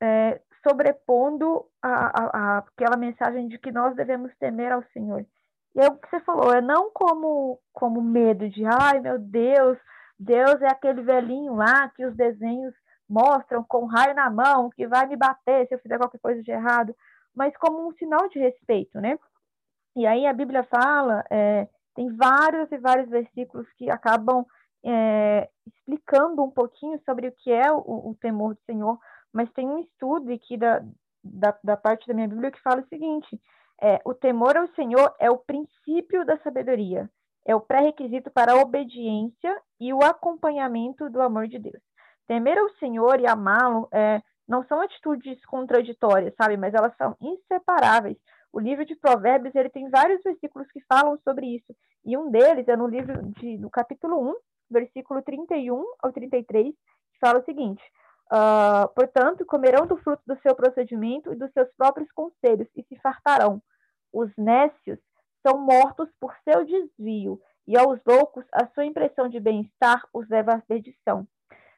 é, 0.00 0.40
sobrepondo 0.66 1.64
a, 1.82 2.22
a, 2.22 2.58
aquela 2.58 2.96
mensagem 2.96 3.48
de 3.48 3.58
que 3.58 3.72
nós 3.72 3.94
devemos 3.96 4.32
temer 4.38 4.72
ao 4.72 4.82
Senhor. 4.92 5.24
E 5.74 5.80
é 5.80 5.86
o 5.86 5.96
que 5.96 6.08
você 6.08 6.20
falou, 6.20 6.52
é 6.52 6.60
não 6.60 6.90
como, 6.92 7.58
como 7.72 8.02
medo 8.02 8.48
de, 8.48 8.64
ai 8.64 9.00
meu 9.00 9.18
Deus, 9.18 9.78
Deus 10.18 10.60
é 10.60 10.68
aquele 10.68 11.02
velhinho 11.02 11.54
lá 11.54 11.88
que 11.90 12.04
os 12.04 12.14
desenhos 12.14 12.74
mostram 13.08 13.64
com 13.64 13.86
raio 13.86 14.14
na 14.14 14.30
mão, 14.30 14.70
que 14.70 14.86
vai 14.86 15.06
me 15.06 15.16
bater 15.16 15.66
se 15.66 15.74
eu 15.74 15.78
fizer 15.78 15.98
qualquer 15.98 16.20
coisa 16.20 16.42
de 16.42 16.50
errado 16.50 16.94
mas 17.34 17.56
como 17.56 17.88
um 17.88 17.92
sinal 17.94 18.28
de 18.28 18.38
respeito, 18.38 19.00
né? 19.00 19.18
E 19.96 20.06
aí 20.06 20.26
a 20.26 20.32
Bíblia 20.32 20.64
fala 20.64 21.24
é, 21.30 21.68
Tem 21.94 22.14
vários 22.16 22.70
e 22.70 22.78
vários 22.78 23.08
versículos 23.08 23.66
que 23.76 23.90
acabam 23.90 24.44
é, 24.84 25.48
explicando 25.66 26.42
um 26.42 26.50
pouquinho 26.50 27.00
sobre 27.04 27.28
o 27.28 27.32
que 27.32 27.50
é 27.52 27.70
o, 27.70 28.10
o, 28.10 28.16
temor 28.20 28.54
do 28.54 28.60
Senhor, 28.62 28.98
mas 29.32 29.50
tem 29.52 29.68
um 29.68 29.78
estudo 29.78 30.32
aqui 30.32 30.56
da, 30.56 30.82
da, 31.22 31.56
da 31.62 31.76
parte 31.76 32.06
da 32.06 32.14
minha 32.14 32.28
Bíblia 32.28 32.50
que 32.50 32.60
fala 32.60 32.82
o 32.82 32.88
seguinte: 32.88 33.40
é, 33.80 34.00
o 34.04 34.14
temor 34.14 34.56
ao 34.56 34.68
Senhor 34.74 35.14
é 35.18 35.30
o 35.30 35.38
princípio 35.38 36.24
da 36.24 36.38
sabedoria, 36.38 37.10
é 37.44 37.54
o 37.54 37.60
pré-requisito 37.60 38.30
para 38.30 38.52
a 38.52 38.60
obediência 38.60 39.60
e 39.80 39.92
o 39.92 40.02
acompanhamento 40.02 41.08
do 41.10 41.20
amor 41.20 41.48
de 41.48 41.58
Deus. 41.58 41.82
Temer 42.26 42.58
ao 42.58 42.70
Senhor 42.74 43.20
e 43.20 43.26
amá-lo 43.26 43.88
é, 43.92 44.22
não 44.46 44.64
são 44.66 44.80
atitudes 44.80 45.44
contraditórias, 45.46 46.34
sabe? 46.36 46.56
Mas 46.56 46.74
elas 46.74 46.96
são 46.96 47.16
inseparáveis. 47.20 48.16
O 48.52 48.60
livro 48.60 48.84
de 48.84 48.94
Provérbios 48.94 49.54
ele 49.54 49.70
tem 49.70 49.88
vários 49.88 50.22
versículos 50.22 50.70
que 50.70 50.80
falam 50.82 51.18
sobre 51.24 51.46
isso. 51.46 51.74
E 52.04 52.16
um 52.16 52.30
deles 52.30 52.68
é 52.68 52.76
no 52.76 52.86
livro 52.86 53.22
de, 53.38 53.56
no 53.56 53.70
capítulo 53.70 54.30
1, 54.30 54.34
versículo 54.70 55.22
31 55.22 55.84
ao 56.00 56.12
33, 56.12 56.74
que 56.74 57.18
fala 57.18 57.40
o 57.40 57.44
seguinte: 57.44 57.82
uh, 58.32 58.88
Portanto, 58.94 59.44
comerão 59.44 59.86
do 59.86 59.96
fruto 59.98 60.22
do 60.26 60.40
seu 60.40 60.54
procedimento 60.54 61.32
e 61.32 61.36
dos 61.36 61.52
seus 61.52 61.68
próprios 61.76 62.10
conselhos, 62.12 62.68
e 62.74 62.82
se 62.84 62.96
fartarão. 62.96 63.62
Os 64.12 64.30
nécios 64.36 64.98
são 65.46 65.58
mortos 65.60 66.08
por 66.20 66.34
seu 66.44 66.64
desvio, 66.64 67.40
e 67.66 67.76
aos 67.76 68.00
loucos 68.06 68.44
a 68.52 68.66
sua 68.68 68.84
impressão 68.84 69.28
de 69.28 69.38
bem-estar 69.38 70.02
os 70.12 70.28
leva 70.28 70.54
à 70.54 70.60
perdição. 70.60 71.26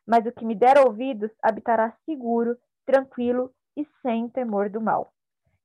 Mas 0.06 0.24
o 0.26 0.32
que 0.32 0.44
me 0.44 0.54
der 0.54 0.78
ouvidos 0.78 1.30
habitará 1.42 1.92
seguro, 2.04 2.56
tranquilo 2.86 3.50
e 3.76 3.86
sem 4.02 4.28
temor 4.28 4.68
do 4.68 4.80
mal. 4.80 5.12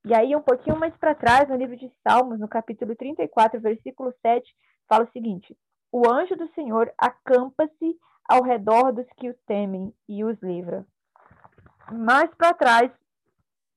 E 0.05 0.13
aí, 0.13 0.33
um 0.35 0.41
pouquinho 0.41 0.79
mais 0.79 0.95
para 0.95 1.13
trás, 1.13 1.49
no 1.49 1.55
livro 1.55 1.75
de 1.75 1.91
Salmos, 2.07 2.39
no 2.39 2.47
capítulo 2.47 2.95
34, 2.95 3.59
versículo 3.59 4.13
7, 4.21 4.49
fala 4.87 5.03
o 5.03 5.11
seguinte: 5.11 5.55
O 5.91 6.09
anjo 6.09 6.35
do 6.37 6.47
Senhor 6.53 6.91
acampa-se 6.97 7.97
ao 8.29 8.43
redor 8.43 8.91
dos 8.91 9.07
que 9.17 9.29
o 9.29 9.33
temem 9.47 9.91
e 10.07 10.23
os 10.23 10.39
livra. 10.43 10.85
Mais 11.91 12.29
para 12.35 12.53
trás, 12.53 12.91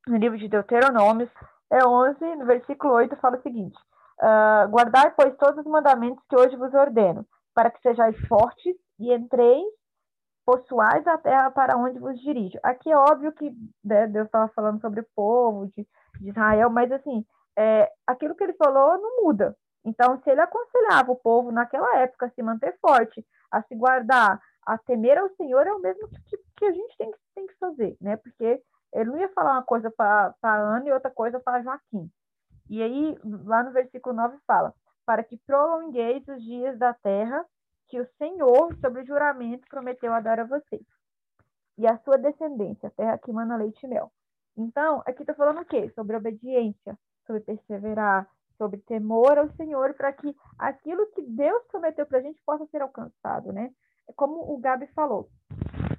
no 0.06 0.18
livro 0.18 0.37
de 0.37 0.47
Deuteronômios, 0.47 1.30
é 1.71 1.82
11, 1.85 2.37
no 2.37 2.44
versículo 2.44 2.92
8, 2.92 3.16
fala 3.16 3.38
o 3.38 3.42
seguinte: 3.42 3.78
uh, 4.21 4.68
Guardai, 4.68 5.11
pois, 5.16 5.35
todos 5.38 5.64
os 5.64 5.71
mandamentos 5.71 6.23
que 6.28 6.37
hoje 6.37 6.54
vos 6.56 6.75
ordeno, 6.75 7.26
para 7.54 7.71
que 7.71 7.80
sejais 7.80 8.14
fortes 8.28 8.76
e 9.00 9.11
entreis, 9.11 9.64
possuais 10.44 11.06
a 11.06 11.16
terra 11.16 11.50
para 11.50 11.78
onde 11.78 11.99
vos 11.99 12.21
dirijo. 12.21 12.59
Aqui 12.62 12.90
é 12.90 12.97
óbvio 12.97 13.32
que 13.32 13.50
né, 13.82 14.06
Deus 14.06 14.26
estava 14.26 14.52
falando 14.54 14.80
sobre 14.82 15.00
o 15.00 15.06
povo 15.14 15.66
de, 15.68 15.87
de 16.21 16.28
Israel, 16.28 16.68
mas 16.68 16.92
assim, 16.92 17.25
é, 17.56 17.90
aquilo 18.06 18.35
que 18.35 18.44
ele 18.44 18.54
falou 18.54 19.00
não 19.00 19.25
muda. 19.25 19.56
Então, 19.85 20.21
se 20.23 20.30
ele 20.30 20.40
aconselhava 20.40 21.11
o 21.11 21.16
povo 21.16 21.50
naquela 21.50 21.99
época 21.99 22.26
a 22.26 22.30
se 22.30 22.42
manter 22.42 22.76
forte, 22.80 23.25
a 23.52 23.62
se 23.62 23.75
guardar, 23.76 24.40
a 24.64 24.78
temer 24.78 25.18
ao 25.18 25.28
Senhor, 25.37 25.66
é 25.66 25.73
o 25.73 25.80
mesmo 25.80 26.09
que, 26.09 26.38
que 26.56 26.64
a 26.64 26.73
gente 26.73 26.97
tem, 26.97 27.12
tem 27.35 27.47
que 27.47 27.54
fazer, 27.59 27.97
né? 28.00 28.16
Porque 28.16 28.62
ele 28.92 29.11
não 29.11 29.18
ia 29.18 29.28
falar 29.30 29.52
uma 29.52 29.62
coisa 29.62 29.90
para 29.90 30.35
Ana 30.42 30.88
e 30.88 30.92
outra 30.92 31.11
coisa 31.11 31.38
para 31.38 31.62
Joaquim. 31.62 32.11
E 32.71 32.82
aí, 32.82 33.18
lá 33.23 33.62
no 33.62 33.73
versículo 33.73 34.14
9 34.14 34.38
fala: 34.47 34.75
Para 35.04 35.23
que 35.23 35.37
prolongueis 35.47 36.26
os 36.26 36.42
dias 36.42 36.78
da 36.78 36.94
terra 36.94 37.44
que 37.88 38.00
o 38.00 38.09
Senhor, 38.16 38.75
sobre 38.80 39.04
juramento, 39.04 39.68
prometeu 39.68 40.12
a 40.12 40.21
dar 40.21 40.40
a 40.40 40.44
vocês. 40.44 40.82
E 41.76 41.87
a 41.87 41.99
sua 41.99 42.16
descendência, 42.16 42.88
a 42.88 42.92
terra 42.92 43.18
que 43.18 43.32
mana 43.32 43.56
leite 43.56 43.85
e 43.85 43.88
mel. 43.88 44.11
Então, 44.56 45.02
aqui 45.06 45.23
está 45.23 45.35
falando 45.35 45.61
o 45.61 45.64
quê? 45.64 45.90
Sobre 45.94 46.16
obediência, 46.16 46.99
sobre 47.26 47.42
perseverar, 47.42 48.28
sobre 48.56 48.80
temor 48.80 49.38
ao 49.38 49.50
Senhor, 49.54 49.94
para 49.94 50.12
que 50.12 50.35
aquilo 50.59 51.06
que 51.12 51.23
Deus 51.23 51.62
prometeu 51.71 52.06
para 52.06 52.18
a 52.18 52.23
gente 52.23 52.40
possa 52.44 52.66
ser 52.66 52.82
alcançado, 52.82 53.52
né? 53.52 53.71
É 54.09 54.12
como 54.14 54.52
o 54.52 54.59
Gabi 54.59 54.87
falou. 54.88 55.28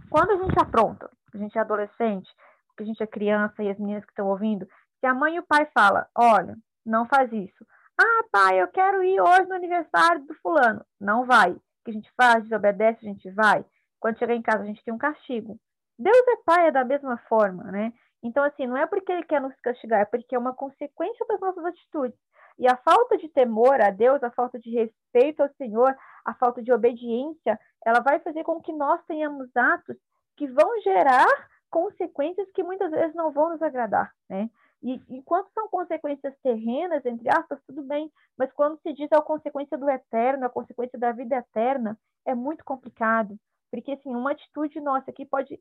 Quando 0.09 0.31
a 0.31 0.37
gente 0.37 0.59
apronta, 0.59 1.09
a 1.33 1.37
gente 1.37 1.57
é 1.57 1.61
adolescente, 1.61 2.29
que 2.77 2.83
a 2.83 2.85
gente 2.85 3.01
é 3.01 3.07
criança 3.07 3.63
e 3.63 3.69
as 3.69 3.79
meninas 3.79 4.05
que 4.05 4.11
estão 4.11 4.27
ouvindo, 4.27 4.67
se 4.99 5.05
a 5.05 5.13
mãe 5.13 5.35
e 5.35 5.39
o 5.39 5.45
pai 5.45 5.67
falam, 5.73 6.05
olha, 6.15 6.55
não 6.85 7.05
faz 7.07 7.31
isso. 7.31 7.65
Ah, 7.99 8.23
pai, 8.31 8.61
eu 8.61 8.67
quero 8.67 9.03
ir 9.03 9.19
hoje 9.21 9.47
no 9.47 9.55
aniversário 9.55 10.25
do 10.25 10.33
fulano. 10.35 10.83
Não 10.99 11.25
vai. 11.25 11.51
O 11.51 11.61
que 11.85 11.91
a 11.91 11.93
gente 11.93 12.11
faz? 12.15 12.43
Desobedece, 12.43 12.99
a 13.05 13.09
gente 13.09 13.29
vai. 13.31 13.63
Quando 13.99 14.17
chegar 14.17 14.35
em 14.35 14.41
casa, 14.41 14.63
a 14.63 14.65
gente 14.65 14.83
tem 14.83 14.93
um 14.93 14.97
castigo. 14.97 15.59
Deus 15.97 16.27
é 16.27 16.37
pai 16.43 16.67
é 16.67 16.71
da 16.71 16.83
mesma 16.83 17.17
forma, 17.29 17.63
né? 17.65 17.93
Então, 18.23 18.43
assim, 18.43 18.65
não 18.65 18.77
é 18.77 18.87
porque 18.87 19.11
ele 19.11 19.23
quer 19.23 19.41
nos 19.41 19.53
castigar, 19.61 20.01
é 20.01 20.05
porque 20.05 20.33
é 20.33 20.39
uma 20.39 20.53
consequência 20.53 21.25
das 21.27 21.39
nossas 21.39 21.63
atitudes. 21.65 22.17
E 22.57 22.67
a 22.67 22.75
falta 22.77 23.17
de 23.17 23.27
temor 23.29 23.81
a 23.81 23.89
Deus, 23.89 24.21
a 24.23 24.31
falta 24.31 24.59
de 24.59 24.69
respeito 24.69 25.41
ao 25.41 25.49
Senhor, 25.57 25.95
a 26.25 26.33
falta 26.33 26.61
de 26.61 26.71
obediência, 26.71 27.59
ela 27.85 27.99
vai 27.99 28.19
fazer 28.19 28.43
com 28.43 28.61
que 28.61 28.71
nós 28.71 29.03
tenhamos 29.05 29.49
atos 29.55 29.97
que 30.37 30.47
vão 30.47 30.81
gerar 30.81 31.27
consequências 31.69 32.49
que 32.51 32.63
muitas 32.63 32.91
vezes 32.91 33.15
não 33.15 33.31
vão 33.31 33.49
nos 33.49 33.61
agradar, 33.61 34.13
né? 34.29 34.49
E 34.81 35.01
enquanto 35.09 35.49
são 35.53 35.67
consequências 35.69 36.35
terrenas, 36.43 37.05
entre 37.05 37.29
aspas, 37.29 37.59
tudo 37.65 37.81
bem, 37.83 38.11
mas 38.37 38.51
quando 38.51 38.77
se 38.81 38.93
diz 38.93 39.09
a 39.11 39.21
consequência 39.21 39.77
do 39.77 39.89
eterno, 39.89 40.45
a 40.45 40.49
consequência 40.49 40.99
da 40.99 41.11
vida 41.11 41.37
eterna, 41.37 41.97
é 42.25 42.35
muito 42.35 42.65
complicado, 42.65 43.37
porque 43.71 43.93
assim, 43.93 44.13
uma 44.13 44.31
atitude 44.31 44.79
nossa 44.81 45.09
aqui 45.09 45.25
pode 45.25 45.59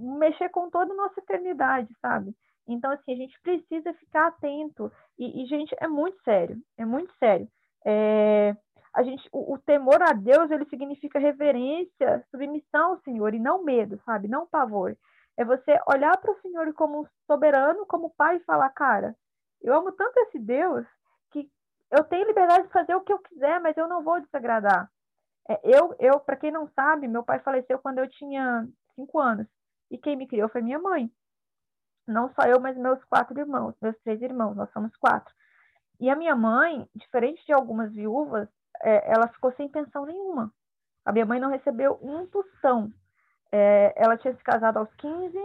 mexer 0.00 0.48
com 0.50 0.70
toda 0.70 0.92
a 0.92 0.96
nossa 0.96 1.20
eternidade, 1.20 1.94
sabe? 2.00 2.34
Então, 2.66 2.90
assim, 2.90 3.12
a 3.12 3.16
gente 3.16 3.40
precisa 3.42 3.92
ficar 3.94 4.28
atento. 4.28 4.92
E, 5.18 5.42
e 5.42 5.46
gente, 5.46 5.74
é 5.80 5.88
muito 5.88 6.20
sério, 6.22 6.56
é 6.78 6.84
muito 6.84 7.12
sério. 7.18 7.48
É, 7.84 8.54
a 8.94 9.02
gente, 9.02 9.28
o, 9.32 9.54
o, 9.54 9.58
temor 9.58 10.02
a 10.02 10.12
Deus, 10.12 10.50
ele 10.50 10.64
significa 10.66 11.18
reverência, 11.18 12.24
submissão 12.30 12.92
ao 12.92 13.00
Senhor, 13.00 13.34
e 13.34 13.38
não 13.38 13.62
medo, 13.62 14.00
sabe? 14.04 14.28
Não 14.28 14.46
pavor. 14.46 14.96
É 15.36 15.44
você 15.44 15.78
olhar 15.86 16.16
para 16.18 16.32
o 16.32 16.40
Senhor 16.40 16.72
como 16.74 17.08
soberano, 17.26 17.86
como 17.86 18.14
pai 18.16 18.36
e 18.36 18.44
falar, 18.44 18.68
cara, 18.70 19.16
eu 19.62 19.74
amo 19.74 19.92
tanto 19.92 20.18
esse 20.20 20.38
Deus 20.38 20.86
que 21.30 21.48
eu 21.90 22.04
tenho 22.04 22.26
liberdade 22.26 22.66
de 22.66 22.72
fazer 22.72 22.94
o 22.94 23.00
que 23.00 23.12
eu 23.12 23.18
quiser, 23.18 23.60
mas 23.60 23.76
eu 23.76 23.88
não 23.88 24.02
vou 24.02 24.20
desagradar. 24.20 24.90
É, 25.48 25.60
eu, 25.64 25.94
eu 25.98 26.20
para 26.20 26.36
quem 26.36 26.50
não 26.50 26.68
sabe, 26.68 27.08
meu 27.08 27.22
pai 27.24 27.38
faleceu 27.40 27.78
quando 27.78 27.98
eu 27.98 28.08
tinha 28.08 28.66
cinco 28.94 29.18
anos. 29.18 29.46
E 29.90 29.98
quem 29.98 30.16
me 30.16 30.26
criou 30.26 30.48
foi 30.48 30.62
minha 30.62 30.78
mãe. 30.78 31.10
Não 32.06 32.32
só 32.34 32.42
eu, 32.42 32.60
mas 32.60 32.76
meus 32.76 33.02
quatro 33.04 33.38
irmãos, 33.38 33.74
meus 33.80 33.96
três 34.00 34.20
irmãos, 34.22 34.54
nós 34.54 34.70
somos 34.72 34.94
quatro. 34.96 35.32
E 36.00 36.08
a 36.08 36.16
minha 36.16 36.34
mãe, 36.34 36.88
diferente 36.94 37.44
de 37.44 37.52
algumas 37.52 37.92
viúvas, 37.92 38.48
é, 38.82 39.12
ela 39.12 39.28
ficou 39.28 39.52
sem 39.52 39.68
pensão 39.68 40.06
nenhuma. 40.06 40.52
A 41.04 41.12
minha 41.12 41.26
mãe 41.26 41.38
não 41.38 41.50
recebeu 41.50 41.98
um 42.02 42.26
tostão 42.26 42.92
é, 43.52 43.92
ela 43.96 44.16
tinha 44.16 44.34
se 44.34 44.42
casado 44.42 44.78
aos 44.78 44.92
15, 44.94 45.36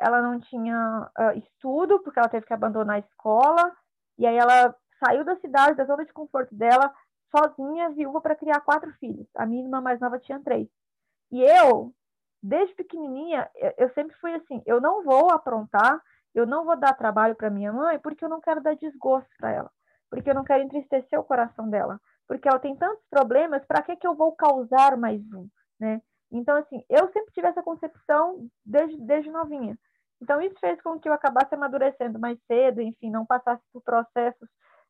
ela 0.00 0.22
não 0.22 0.40
tinha 0.40 1.10
uh, 1.18 1.38
estudo, 1.38 2.00
porque 2.00 2.18
ela 2.18 2.28
teve 2.28 2.46
que 2.46 2.54
abandonar 2.54 2.96
a 2.96 3.00
escola, 3.00 3.76
e 4.18 4.26
aí 4.26 4.36
ela 4.36 4.74
saiu 5.04 5.24
da 5.24 5.36
cidade, 5.36 5.76
da 5.76 5.84
zona 5.84 6.04
de 6.04 6.12
conforto 6.12 6.54
dela, 6.54 6.92
sozinha, 7.30 7.90
viúva, 7.90 8.20
para 8.20 8.34
criar 8.34 8.60
quatro 8.60 8.90
filhos. 8.94 9.26
A 9.34 9.44
minha 9.44 9.62
irmã 9.62 9.80
mais 9.80 10.00
nova 10.00 10.18
tinha 10.18 10.40
três. 10.40 10.68
E 11.30 11.42
eu, 11.42 11.94
desde 12.42 12.74
pequenininha, 12.74 13.48
eu 13.76 13.90
sempre 13.90 14.16
fui 14.16 14.34
assim: 14.34 14.62
eu 14.66 14.80
não 14.80 15.02
vou 15.02 15.30
aprontar, 15.30 16.00
eu 16.34 16.46
não 16.46 16.64
vou 16.64 16.76
dar 16.76 16.94
trabalho 16.94 17.34
para 17.34 17.50
minha 17.50 17.72
mãe, 17.72 17.98
porque 17.98 18.24
eu 18.24 18.28
não 18.28 18.40
quero 18.40 18.62
dar 18.62 18.74
desgosto 18.76 19.30
para 19.38 19.50
ela, 19.50 19.70
porque 20.10 20.30
eu 20.30 20.34
não 20.34 20.44
quero 20.44 20.62
entristecer 20.62 21.18
o 21.18 21.24
coração 21.24 21.68
dela, 21.68 22.00
porque 22.26 22.48
ela 22.48 22.58
tem 22.58 22.76
tantos 22.76 23.04
problemas, 23.10 23.64
para 23.66 23.82
que, 23.82 23.96
que 23.96 24.06
eu 24.06 24.14
vou 24.14 24.32
causar 24.32 24.96
mais 24.96 25.20
um? 25.32 25.48
Né? 25.78 26.00
Então, 26.30 26.56
assim, 26.56 26.84
eu 26.88 27.10
sempre 27.12 27.32
tive 27.32 27.48
essa 27.48 27.62
concepção 27.62 28.46
desde, 28.64 28.96
desde 29.00 29.30
novinha. 29.30 29.76
Então, 30.22 30.40
isso 30.40 30.54
fez 30.60 30.80
com 30.82 30.98
que 31.00 31.08
eu 31.08 31.12
acabasse 31.12 31.54
amadurecendo 31.54 32.18
mais 32.18 32.38
cedo, 32.46 32.80
enfim, 32.80 33.10
não 33.10 33.26
passasse 33.26 33.62
por 33.72 33.82
processos 33.82 34.48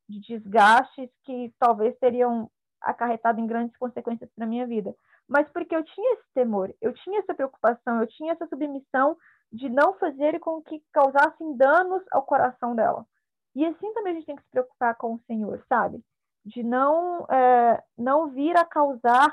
de 0.08 0.20
desgastes 0.20 1.08
que 1.24 1.54
talvez 1.58 1.96
teriam 1.98 2.50
acarretado 2.82 3.40
em 3.40 3.46
grandes 3.46 3.76
consequências 3.76 4.28
para 4.34 4.46
minha 4.46 4.66
vida. 4.66 4.94
Mas 5.30 5.48
porque 5.50 5.76
eu 5.76 5.84
tinha 5.84 6.14
esse 6.14 6.24
temor, 6.34 6.74
eu 6.80 6.92
tinha 6.92 7.20
essa 7.20 7.32
preocupação, 7.32 8.00
eu 8.00 8.06
tinha 8.08 8.32
essa 8.32 8.48
submissão 8.48 9.16
de 9.52 9.68
não 9.68 9.94
fazer 9.94 10.40
com 10.40 10.60
que 10.60 10.82
causassem 10.92 11.56
danos 11.56 12.02
ao 12.10 12.22
coração 12.22 12.74
dela. 12.74 13.06
E 13.54 13.64
assim 13.64 13.94
também 13.94 14.12
a 14.12 14.16
gente 14.16 14.26
tem 14.26 14.34
que 14.34 14.42
se 14.42 14.50
preocupar 14.50 14.96
com 14.96 15.14
o 15.14 15.20
Senhor, 15.28 15.64
sabe? 15.68 16.02
De 16.44 16.64
não, 16.64 17.26
é, 17.30 17.80
não 17.96 18.30
vir 18.30 18.56
a 18.56 18.64
causar 18.64 19.28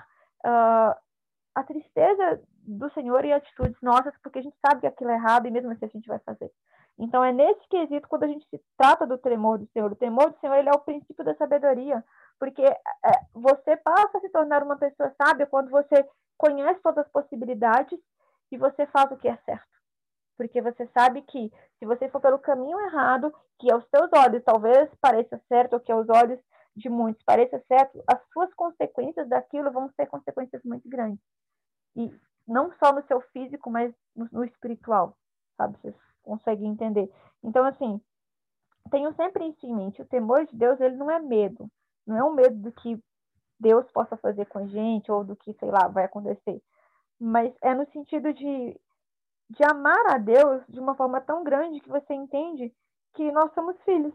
uh, 0.46 0.96
a 1.56 1.64
tristeza 1.66 2.42
do 2.62 2.92
Senhor 2.92 3.26
e 3.26 3.34
atitudes 3.34 3.82
nossas, 3.82 4.14
porque 4.22 4.38
a 4.38 4.44
gente 4.44 4.58
sabe 4.64 4.82
que 4.82 4.88
aquilo 4.88 5.10
é 5.10 5.16
errado 5.16 5.48
e 5.48 5.52
mesmo 5.52 5.72
assim 5.72 5.86
a 5.86 5.90
gente 5.90 6.08
vai 6.08 6.20
fazer. 6.20 6.52
Então 7.00 7.24
é 7.24 7.32
nesse 7.32 7.68
quesito 7.70 8.08
quando 8.08 8.24
a 8.24 8.28
gente 8.28 8.48
se 8.50 8.62
trata 8.78 9.08
do 9.08 9.18
temor 9.18 9.58
do 9.58 9.68
Senhor. 9.72 9.92
O 9.92 9.96
temor 9.96 10.30
do 10.30 10.40
Senhor 10.40 10.56
ele 10.56 10.70
é 10.70 10.74
o 10.74 10.80
princípio 10.80 11.26
da 11.26 11.36
sabedoria, 11.36 12.04
porque 12.40 12.62
é, 12.62 12.78
você 13.34 13.76
passa 13.78 14.18
a 14.18 14.22
se 14.22 14.30
tornar 14.30 14.64
uma 14.64 14.78
pessoa 14.78 15.14
sábia 15.22 15.48
quando 15.48 15.70
você 15.70 16.08
conhece 16.38 16.80
todas 16.82 17.06
as 17.06 17.12
possibilidades 17.12 18.00
e 18.52 18.58
você 18.58 18.86
faz 18.88 19.12
o 19.12 19.18
que 19.18 19.28
é 19.28 19.38
certo. 19.38 19.68
Porque 20.38 20.62
você 20.62 20.88
sabe 20.94 21.24
que 21.24 21.52
se 21.80 21.86
você 21.86 22.08
for 22.10 22.22
pelo 22.22 22.40
caminho 22.40 22.80
errado, 22.82 23.34
que 23.60 23.72
aos 23.72 23.84
seus 23.90 24.10
olhos 24.14 24.44
talvez 24.44 24.90
pareça 25.02 25.42
certo, 25.48 25.74
ou 25.74 25.80
que 25.80 25.92
aos 25.92 26.08
olhos 26.10 26.40
de 26.76 26.90
muitos 26.90 27.24
pareça 27.24 27.60
certo, 27.68 28.04
as 28.08 28.22
suas 28.32 28.54
consequências 28.54 29.28
daquilo 29.28 29.72
vão 29.72 29.90
ser 29.96 30.06
consequências 30.06 30.62
muito 30.64 30.88
grandes. 30.88 31.20
E 31.96 32.14
não 32.48 32.72
só 32.74 32.94
no 32.94 33.06
seu 33.08 33.20
físico, 33.34 33.70
mas 33.72 33.92
no, 34.16 34.30
no 34.32 34.44
espiritual, 34.44 35.18
sabe? 35.58 35.76
Vocês 35.80 35.96
conseguem 36.22 36.70
entender. 36.70 37.12
Então, 37.44 37.66
assim, 37.66 38.00
tenho 38.92 39.14
sempre 39.16 39.44
em 39.64 39.76
mente. 39.76 40.02
O 40.02 40.08
temor 40.08 40.46
de 40.46 40.56
Deus, 40.56 40.80
ele 40.80 40.96
não 40.96 41.10
é 41.10 41.20
medo. 41.20 41.70
Não 42.08 42.18
é 42.18 42.24
um 42.24 42.34
medo 42.34 42.56
do 42.56 42.72
que 42.72 43.00
Deus 43.60 43.86
possa 43.92 44.16
fazer 44.18 44.46
com 44.46 44.60
a 44.60 44.68
gente 44.68 45.12
ou 45.12 45.24
do 45.24 45.36
que, 45.36 45.54
sei 45.54 45.70
lá, 45.70 45.88
vai 45.88 46.06
acontecer. 46.06 46.62
Mas 47.20 47.54
é 47.62 47.74
no 47.76 47.86
sentido 47.92 48.34
de, 48.34 48.80
de 49.50 49.64
amar 49.64 50.14
a 50.14 50.18
Deus 50.18 50.64
de 50.70 50.80
uma 50.80 50.96
forma 50.96 51.20
tão 51.22 51.44
grande 51.44 51.82
que 51.82 51.90
você 51.90 52.14
entende 52.14 52.74
que 53.14 53.32
nós 53.32 53.52
somos 53.54 53.76
filhos 53.84 54.14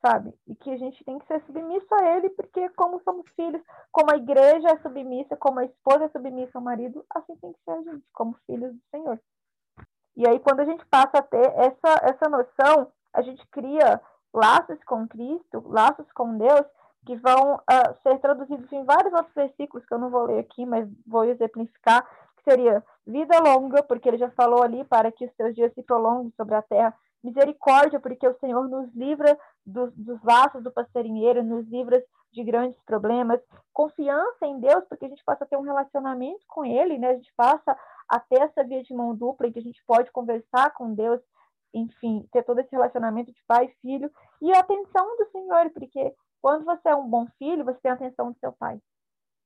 sabe? 0.00 0.32
E 0.46 0.54
que 0.54 0.70
a 0.70 0.76
gente 0.76 1.02
tem 1.04 1.18
que 1.18 1.26
ser 1.26 1.42
submisso 1.44 1.92
a 1.94 2.16
ele, 2.16 2.30
porque 2.30 2.68
como 2.70 3.00
somos 3.02 3.28
filhos, 3.34 3.62
como 3.90 4.12
a 4.12 4.16
igreja 4.16 4.68
é 4.68 4.78
submissa, 4.78 5.36
como 5.36 5.60
a 5.60 5.64
esposa 5.64 6.04
é 6.04 6.08
submissa 6.08 6.56
ao 6.56 6.62
marido, 6.62 7.04
assim 7.10 7.36
tem 7.36 7.52
que 7.52 7.60
ser 7.64 7.70
a 7.72 7.82
gente, 7.82 8.04
como 8.12 8.36
filhos 8.46 8.72
do 8.72 8.80
Senhor. 8.90 9.20
E 10.16 10.28
aí, 10.28 10.38
quando 10.40 10.60
a 10.60 10.64
gente 10.64 10.84
passa 10.86 11.18
a 11.18 11.22
ter 11.22 11.52
essa, 11.56 12.00
essa 12.02 12.28
noção, 12.28 12.92
a 13.12 13.22
gente 13.22 13.44
cria 13.48 14.00
laços 14.32 14.82
com 14.84 15.06
Cristo, 15.06 15.62
laços 15.66 16.10
com 16.12 16.36
Deus, 16.36 16.66
que 17.06 17.16
vão 17.16 17.56
uh, 17.56 17.94
ser 18.02 18.18
traduzidos 18.18 18.70
em 18.72 18.84
vários 18.84 19.12
outros 19.12 19.34
versículos 19.34 19.84
que 19.86 19.94
eu 19.94 19.98
não 19.98 20.10
vou 20.10 20.26
ler 20.26 20.40
aqui, 20.40 20.66
mas 20.66 20.88
vou 21.06 21.24
exemplificar, 21.24 22.06
que 22.36 22.42
seria 22.44 22.84
vida 23.06 23.38
longa, 23.40 23.82
porque 23.82 24.08
ele 24.08 24.18
já 24.18 24.30
falou 24.30 24.62
ali 24.62 24.84
para 24.84 25.10
que 25.10 25.24
os 25.24 25.32
seus 25.34 25.54
dias 25.54 25.72
se 25.74 25.82
prolonguem 25.82 26.32
sobre 26.36 26.54
a 26.54 26.62
terra, 26.62 26.94
Misericórdia, 27.22 27.98
porque 27.98 28.26
o 28.28 28.38
Senhor 28.38 28.68
nos 28.68 28.94
livra 28.94 29.36
dos, 29.66 29.92
laços 30.22 30.62
do 30.62 30.70
passarinheiro, 30.70 31.42
nos 31.42 31.66
livra 31.66 32.02
de 32.32 32.44
grandes 32.44 32.80
problemas. 32.82 33.40
Confiança 33.72 34.46
em 34.46 34.60
Deus, 34.60 34.84
porque 34.88 35.04
a 35.04 35.08
gente 35.08 35.24
passa 35.24 35.44
a 35.44 35.46
ter 35.46 35.56
um 35.56 35.62
relacionamento 35.62 36.44
com 36.46 36.64
Ele, 36.64 36.96
né? 36.96 37.10
A 37.10 37.14
gente 37.14 37.32
passa 37.36 37.76
a 38.08 38.20
ter 38.20 38.40
essa 38.40 38.62
via 38.62 38.82
de 38.82 38.94
mão 38.94 39.16
dupla 39.16 39.48
em 39.48 39.52
que 39.52 39.58
a 39.58 39.62
gente 39.62 39.82
pode 39.84 40.12
conversar 40.12 40.72
com 40.74 40.94
Deus, 40.94 41.20
enfim, 41.74 42.26
ter 42.32 42.44
todo 42.44 42.60
esse 42.60 42.70
relacionamento 42.70 43.32
de 43.32 43.42
pai 43.48 43.66
e 43.66 43.80
filho. 43.82 44.10
E 44.40 44.52
a 44.54 44.60
atenção 44.60 45.16
do 45.16 45.26
Senhor, 45.32 45.70
porque 45.70 46.14
quando 46.40 46.64
você 46.64 46.88
é 46.88 46.94
um 46.94 47.08
bom 47.08 47.26
filho, 47.38 47.64
você 47.64 47.78
tem 47.80 47.90
a 47.90 47.94
atenção 47.94 48.32
do 48.32 48.38
seu 48.38 48.52
pai. 48.52 48.80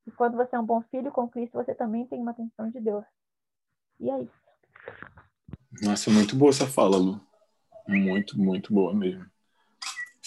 E 0.06 0.10
quando 0.10 0.36
você 0.36 0.56
é 0.56 0.58
um 0.58 0.66
bom 0.66 0.82
filho 0.90 1.12
com 1.12 1.28
Cristo, 1.28 1.54
você 1.54 1.74
também 1.74 2.06
tem 2.06 2.20
uma 2.20 2.32
atenção 2.32 2.70
de 2.70 2.80
Deus. 2.80 3.04
E 4.00 4.10
é 4.10 4.22
isso. 4.22 4.42
Nossa, 5.80 6.10
muito 6.10 6.36
boa 6.36 6.50
essa 6.50 6.66
fala, 6.66 6.96
Lu. 6.96 7.20
Muito, 7.86 8.38
muito 8.38 8.72
boa 8.72 8.92
mesmo. 8.94 9.24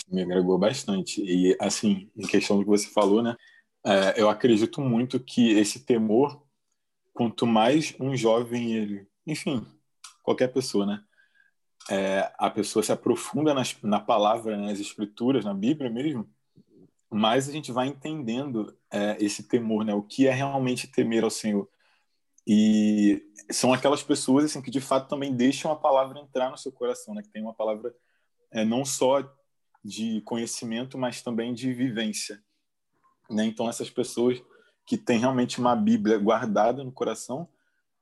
Me 0.07 0.21
agregou 0.21 0.57
bastante. 0.57 1.21
E, 1.21 1.57
assim, 1.59 2.09
em 2.15 2.25
questão 2.25 2.57
do 2.57 2.63
que 2.63 2.69
você 2.69 2.87
falou, 2.87 3.21
né? 3.21 3.35
É, 3.85 4.19
eu 4.19 4.29
acredito 4.29 4.81
muito 4.81 5.19
que 5.19 5.51
esse 5.51 5.85
temor, 5.85 6.43
quanto 7.13 7.45
mais 7.45 7.95
um 7.99 8.15
jovem, 8.15 8.73
ele, 8.73 9.07
enfim, 9.27 9.65
qualquer 10.23 10.47
pessoa, 10.47 10.85
né? 10.85 11.03
É, 11.89 12.33
a 12.37 12.49
pessoa 12.49 12.81
se 12.81 12.91
aprofunda 12.91 13.53
nas, 13.53 13.79
na 13.83 13.99
palavra, 13.99 14.57
nas 14.57 14.79
escrituras, 14.79 15.45
na 15.45 15.53
Bíblia 15.53 15.89
mesmo, 15.89 16.27
mais 17.15 17.47
a 17.47 17.51
gente 17.51 17.71
vai 17.71 17.87
entendendo 17.87 18.77
é, 18.91 19.15
esse 19.19 19.43
temor, 19.43 19.85
né? 19.85 19.93
O 19.93 20.03
que 20.03 20.27
é 20.27 20.31
realmente 20.31 20.87
temer 20.87 21.23
ao 21.23 21.29
Senhor. 21.29 21.67
E 22.47 23.23
são 23.51 23.73
aquelas 23.73 24.03
pessoas 24.03 24.45
assim 24.45 24.61
que 24.61 24.69
de 24.69 24.81
fato 24.81 25.09
também 25.09 25.33
deixam 25.33 25.71
a 25.71 25.75
palavra 25.75 26.19
entrar 26.19 26.51
no 26.51 26.57
seu 26.57 26.71
coração, 26.71 27.15
né? 27.15 27.23
Que 27.23 27.29
tem 27.29 27.41
uma 27.41 27.53
palavra 27.53 27.95
é, 28.51 28.63
não 28.65 28.85
só 28.85 29.23
de 29.83 30.21
conhecimento, 30.21 30.97
mas 30.97 31.21
também 31.21 31.53
de 31.53 31.73
vivência, 31.73 32.43
né? 33.29 33.45
Então 33.45 33.69
essas 33.69 33.89
pessoas 33.89 34.41
que 34.85 34.97
têm 34.97 35.19
realmente 35.19 35.59
uma 35.59 35.75
Bíblia 35.75 36.17
guardada 36.17 36.83
no 36.83 36.91
coração, 36.91 37.47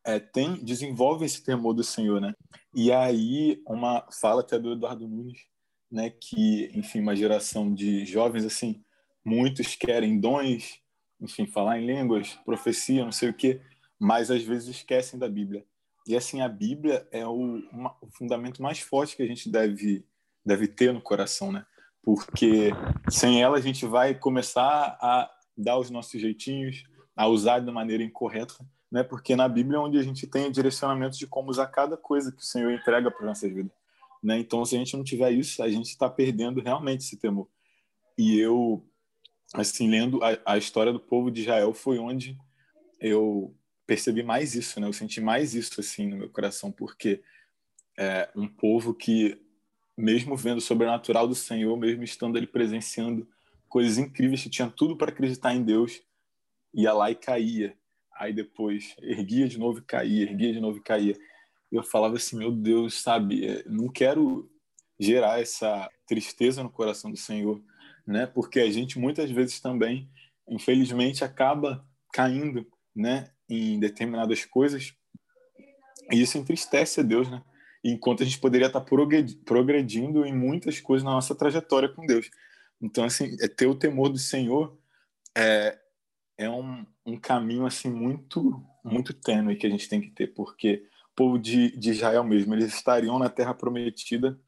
é, 0.04 0.20
tem 0.20 0.56
desenvolve 0.56 1.24
esse 1.26 1.44
temor 1.44 1.74
do 1.74 1.84
Senhor, 1.84 2.20
né? 2.20 2.34
E 2.74 2.92
aí 2.92 3.62
uma 3.68 4.06
fala 4.12 4.42
até 4.42 4.60
do 4.60 4.74
Eduardo 4.74 5.08
Nunes, 5.08 5.46
né? 5.92 6.10
Que 6.10 6.72
enfim 6.74 7.00
uma 7.00 7.16
geração 7.16 7.74
de 7.74 8.06
jovens 8.06 8.44
assim, 8.44 8.84
muitos 9.24 9.76
querem 9.76 10.20
dons, 10.20 10.80
enfim 11.20 11.46
falar 11.46 11.80
em 11.80 11.86
línguas, 11.86 12.36
profecia, 12.46 13.04
não 13.04 13.12
sei 13.12 13.30
o 13.30 13.34
que 13.34 13.62
mas 14.04 14.30
às 14.30 14.44
vezes 14.44 14.68
esquecem 14.68 15.18
da 15.18 15.30
Bíblia. 15.30 15.66
E 16.06 16.14
assim, 16.14 16.42
a 16.42 16.50
Bíblia 16.50 17.08
é 17.10 17.26
o, 17.26 17.62
uma, 17.72 17.96
o 18.02 18.08
fundamento 18.12 18.62
mais 18.62 18.80
forte 18.80 19.16
que 19.16 19.24
a 19.24 19.26
gente 19.26 19.50
deve, 19.50 20.06
deve 20.46 20.68
ter 20.68 20.94
no 20.94 21.02
coração, 21.02 21.54
né? 21.54 21.66
Porque 22.04 22.72
sem 23.10 23.42
ela 23.42 23.58
a 23.58 23.62
gente 23.62 23.86
vai 23.86 24.14
começar 24.14 24.98
a 25.00 25.32
dar 25.58 25.80
os 25.80 25.90
nossos 25.90 26.20
jeitinhos, 26.20 26.84
a 27.16 27.28
usar 27.28 27.60
da 27.60 27.72
maneira 27.72 28.04
incorreta, 28.04 28.56
né? 28.92 29.04
Porque 29.04 29.38
na 29.38 29.48
Bíblia 29.48 29.78
é 29.78 29.80
onde 29.80 29.98
a 29.98 30.04
gente 30.04 30.28
tem 30.28 30.52
direcionamentos 30.52 31.18
de 31.18 31.26
como 31.26 31.50
usar 31.50 31.68
cada 31.68 31.96
coisa 31.96 32.30
que 32.30 32.42
o 32.42 32.46
Senhor 32.46 32.74
entrega 32.74 33.10
para 33.10 33.26
nossas 33.26 33.54
vidas, 33.54 33.72
né? 34.22 34.38
Então, 34.38 34.66
se 34.66 34.76
a 34.76 34.80
gente 34.80 34.98
não 34.98 35.04
tiver 35.06 35.32
isso, 35.32 35.64
a 35.64 35.70
gente 35.70 35.86
está 35.86 36.10
perdendo 36.10 36.62
realmente 36.62 37.06
esse 37.06 37.16
temor. 37.16 37.48
E 38.18 38.38
eu, 38.38 38.86
assim, 39.54 39.88
lendo 39.90 40.22
a, 40.24 40.38
a 40.46 40.58
história 40.58 40.92
do 40.92 41.00
povo 41.00 41.30
de 41.30 41.42
Israel, 41.42 41.74
foi 41.74 42.00
onde 42.00 42.38
eu 43.00 43.56
percebi 43.86 44.24
mais 44.24 44.56
isso, 44.56 44.80
né? 44.80 44.88
Eu 44.88 44.94
senti 44.94 45.22
mais 45.22 45.54
isso 45.54 45.80
assim 45.80 46.08
no 46.08 46.18
meu 46.18 46.30
coração, 46.30 46.72
porque 46.72 47.22
é 47.98 48.30
um 48.36 48.48
povo 48.48 48.94
que, 48.94 49.40
mesmo 49.96 50.36
vendo 50.36 50.58
o 50.58 50.62
sobrenatural 50.62 51.28
do 51.28 51.36
Senhor, 51.36 51.78
mesmo 51.78 52.04
estando 52.04 52.38
ali 52.38 52.48
presenciando 52.48 53.28
coisas 53.70 53.98
incríveis, 53.98 54.42
que 54.42 54.50
tinha 54.50 54.70
tudo 54.70 54.98
para 54.98 55.12
acreditar 55.12 55.54
em 55.54 55.64
Deus, 55.64 56.02
ia 56.74 56.94
lá 56.94 57.12
e 57.12 57.16
caía. 57.16 57.78
Aí 58.16 58.34
depois 58.34 58.96
erguia 59.00 59.48
de 59.48 59.60
novo 59.60 59.80
e 59.80 59.84
caía, 59.84 60.24
erguia 60.24 60.54
de 60.54 60.60
novo 60.60 60.78
e 60.78 60.82
caía. 60.82 61.18
Eu 61.72 61.84
falava 61.84 62.16
assim, 62.16 62.38
meu 62.38 62.52
Deus, 62.52 63.02
sabe, 63.02 63.46
é, 63.46 63.64
não 63.68 63.90
quero 63.90 64.50
gerar 65.00 65.42
essa 65.42 65.90
tristeza 66.08 66.64
no 66.64 66.70
coração 66.70 67.12
do 67.12 67.18
Senhor, 67.18 67.62
né? 68.06 68.26
Porque 68.26 68.60
a 68.60 68.72
gente 68.72 69.00
muitas 69.00 69.30
vezes 69.32 69.60
também, 69.60 70.10
infelizmente, 70.48 71.24
acaba 71.24 71.86
caindo, 72.12 72.66
né? 72.96 73.30
em 73.50 73.80
determinadas 73.80 74.46
coisas 74.46 74.96
e 76.12 76.22
isso 76.22 76.38
entristece 76.38 77.00
a 77.00 77.04
Deus, 77.04 77.30
né? 77.30 77.44
Enquanto 77.84 78.24
a 78.24 78.26
gente 78.26 78.40
poderia 78.40 78.68
estar 78.68 78.82
progredindo 78.82 80.26
em 80.26 80.34
muitas 80.34 80.80
coisas 80.80 81.04
na 81.04 81.12
nossa 81.12 81.36
trajetória 81.36 81.90
com 81.90 82.06
Deus. 82.06 82.30
Então, 82.82 83.04
assim, 83.04 83.36
é 83.42 83.48
ter 83.48 83.68
o 83.68 83.76
temor 83.76 84.10
do 84.10 84.18
Senhor 84.18 84.78
é, 85.36 85.78
é 86.38 86.50
um, 86.50 86.86
um 87.06 87.18
caminho, 87.18 87.66
assim, 87.66 87.90
muito, 87.90 88.64
muito 88.84 89.14
tênue 89.14 89.56
que 89.56 89.68
a 89.68 89.70
gente 89.70 89.90
tem 89.90 90.00
que 90.00 90.12
ter, 90.12 90.28
porque 90.28 90.88
o 91.12 91.16
povo 91.16 91.38
de, 91.38 91.78
de 91.78 91.92
Israel 91.92 92.24
mesmo, 92.24 92.54
eles 92.54 92.74
estariam 92.74 93.20
na 93.20 93.30
terra 93.30 93.54
prometida 93.54 94.40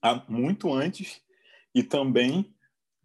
há, 0.00 0.24
muito 0.28 0.72
antes 0.72 1.20
e 1.74 1.82
também 1.82 2.54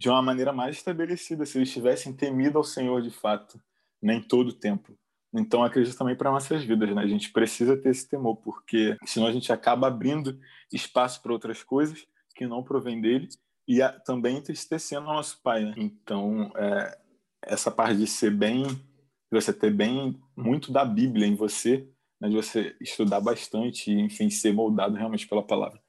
de 0.03 0.09
uma 0.09 0.21
maneira 0.21 0.51
mais 0.51 0.75
estabelecida, 0.75 1.45
se 1.45 1.57
eles 1.57 1.71
tivessem 1.71 2.11
temido 2.11 2.57
ao 2.57 2.63
Senhor 2.65 3.01
de 3.01 3.09
fato, 3.09 3.57
nem 4.01 4.19
né, 4.19 4.25
todo 4.27 4.49
o 4.49 4.53
tempo. 4.53 4.91
Então, 5.33 5.63
acredito 5.63 5.97
também 5.97 6.13
para 6.13 6.29
nossas 6.29 6.61
vidas, 6.65 6.93
né? 6.93 7.01
A 7.01 7.07
gente 7.07 7.31
precisa 7.31 7.77
ter 7.77 7.91
esse 7.91 8.09
temor, 8.09 8.35
porque 8.35 8.97
senão 9.05 9.27
a 9.27 9.31
gente 9.31 9.53
acaba 9.53 9.87
abrindo 9.87 10.37
espaço 10.73 11.21
para 11.21 11.31
outras 11.31 11.63
coisas 11.63 12.05
que 12.35 12.45
não 12.45 12.61
provém 12.61 12.99
dele 12.99 13.29
e 13.65 13.81
a, 13.81 13.97
também 13.97 14.35
entristecendo 14.35 15.07
o 15.07 15.13
nosso 15.13 15.41
pai, 15.41 15.63
né? 15.63 15.73
Então, 15.77 16.51
é, 16.57 16.97
essa 17.41 17.71
parte 17.71 17.97
de 17.97 18.05
ser 18.05 18.31
bem, 18.31 18.63
de 18.65 19.31
você 19.31 19.53
ter 19.53 19.71
bem 19.71 20.21
muito 20.35 20.69
da 20.69 20.83
Bíblia 20.83 21.25
em 21.25 21.35
você, 21.35 21.87
né? 22.19 22.27
de 22.27 22.35
você 22.35 22.75
estudar 22.81 23.21
bastante 23.21 23.89
e, 23.89 24.01
enfim, 24.01 24.29
ser 24.29 24.51
moldado 24.51 24.97
realmente 24.97 25.29
pela 25.29 25.47
palavra, 25.47 25.79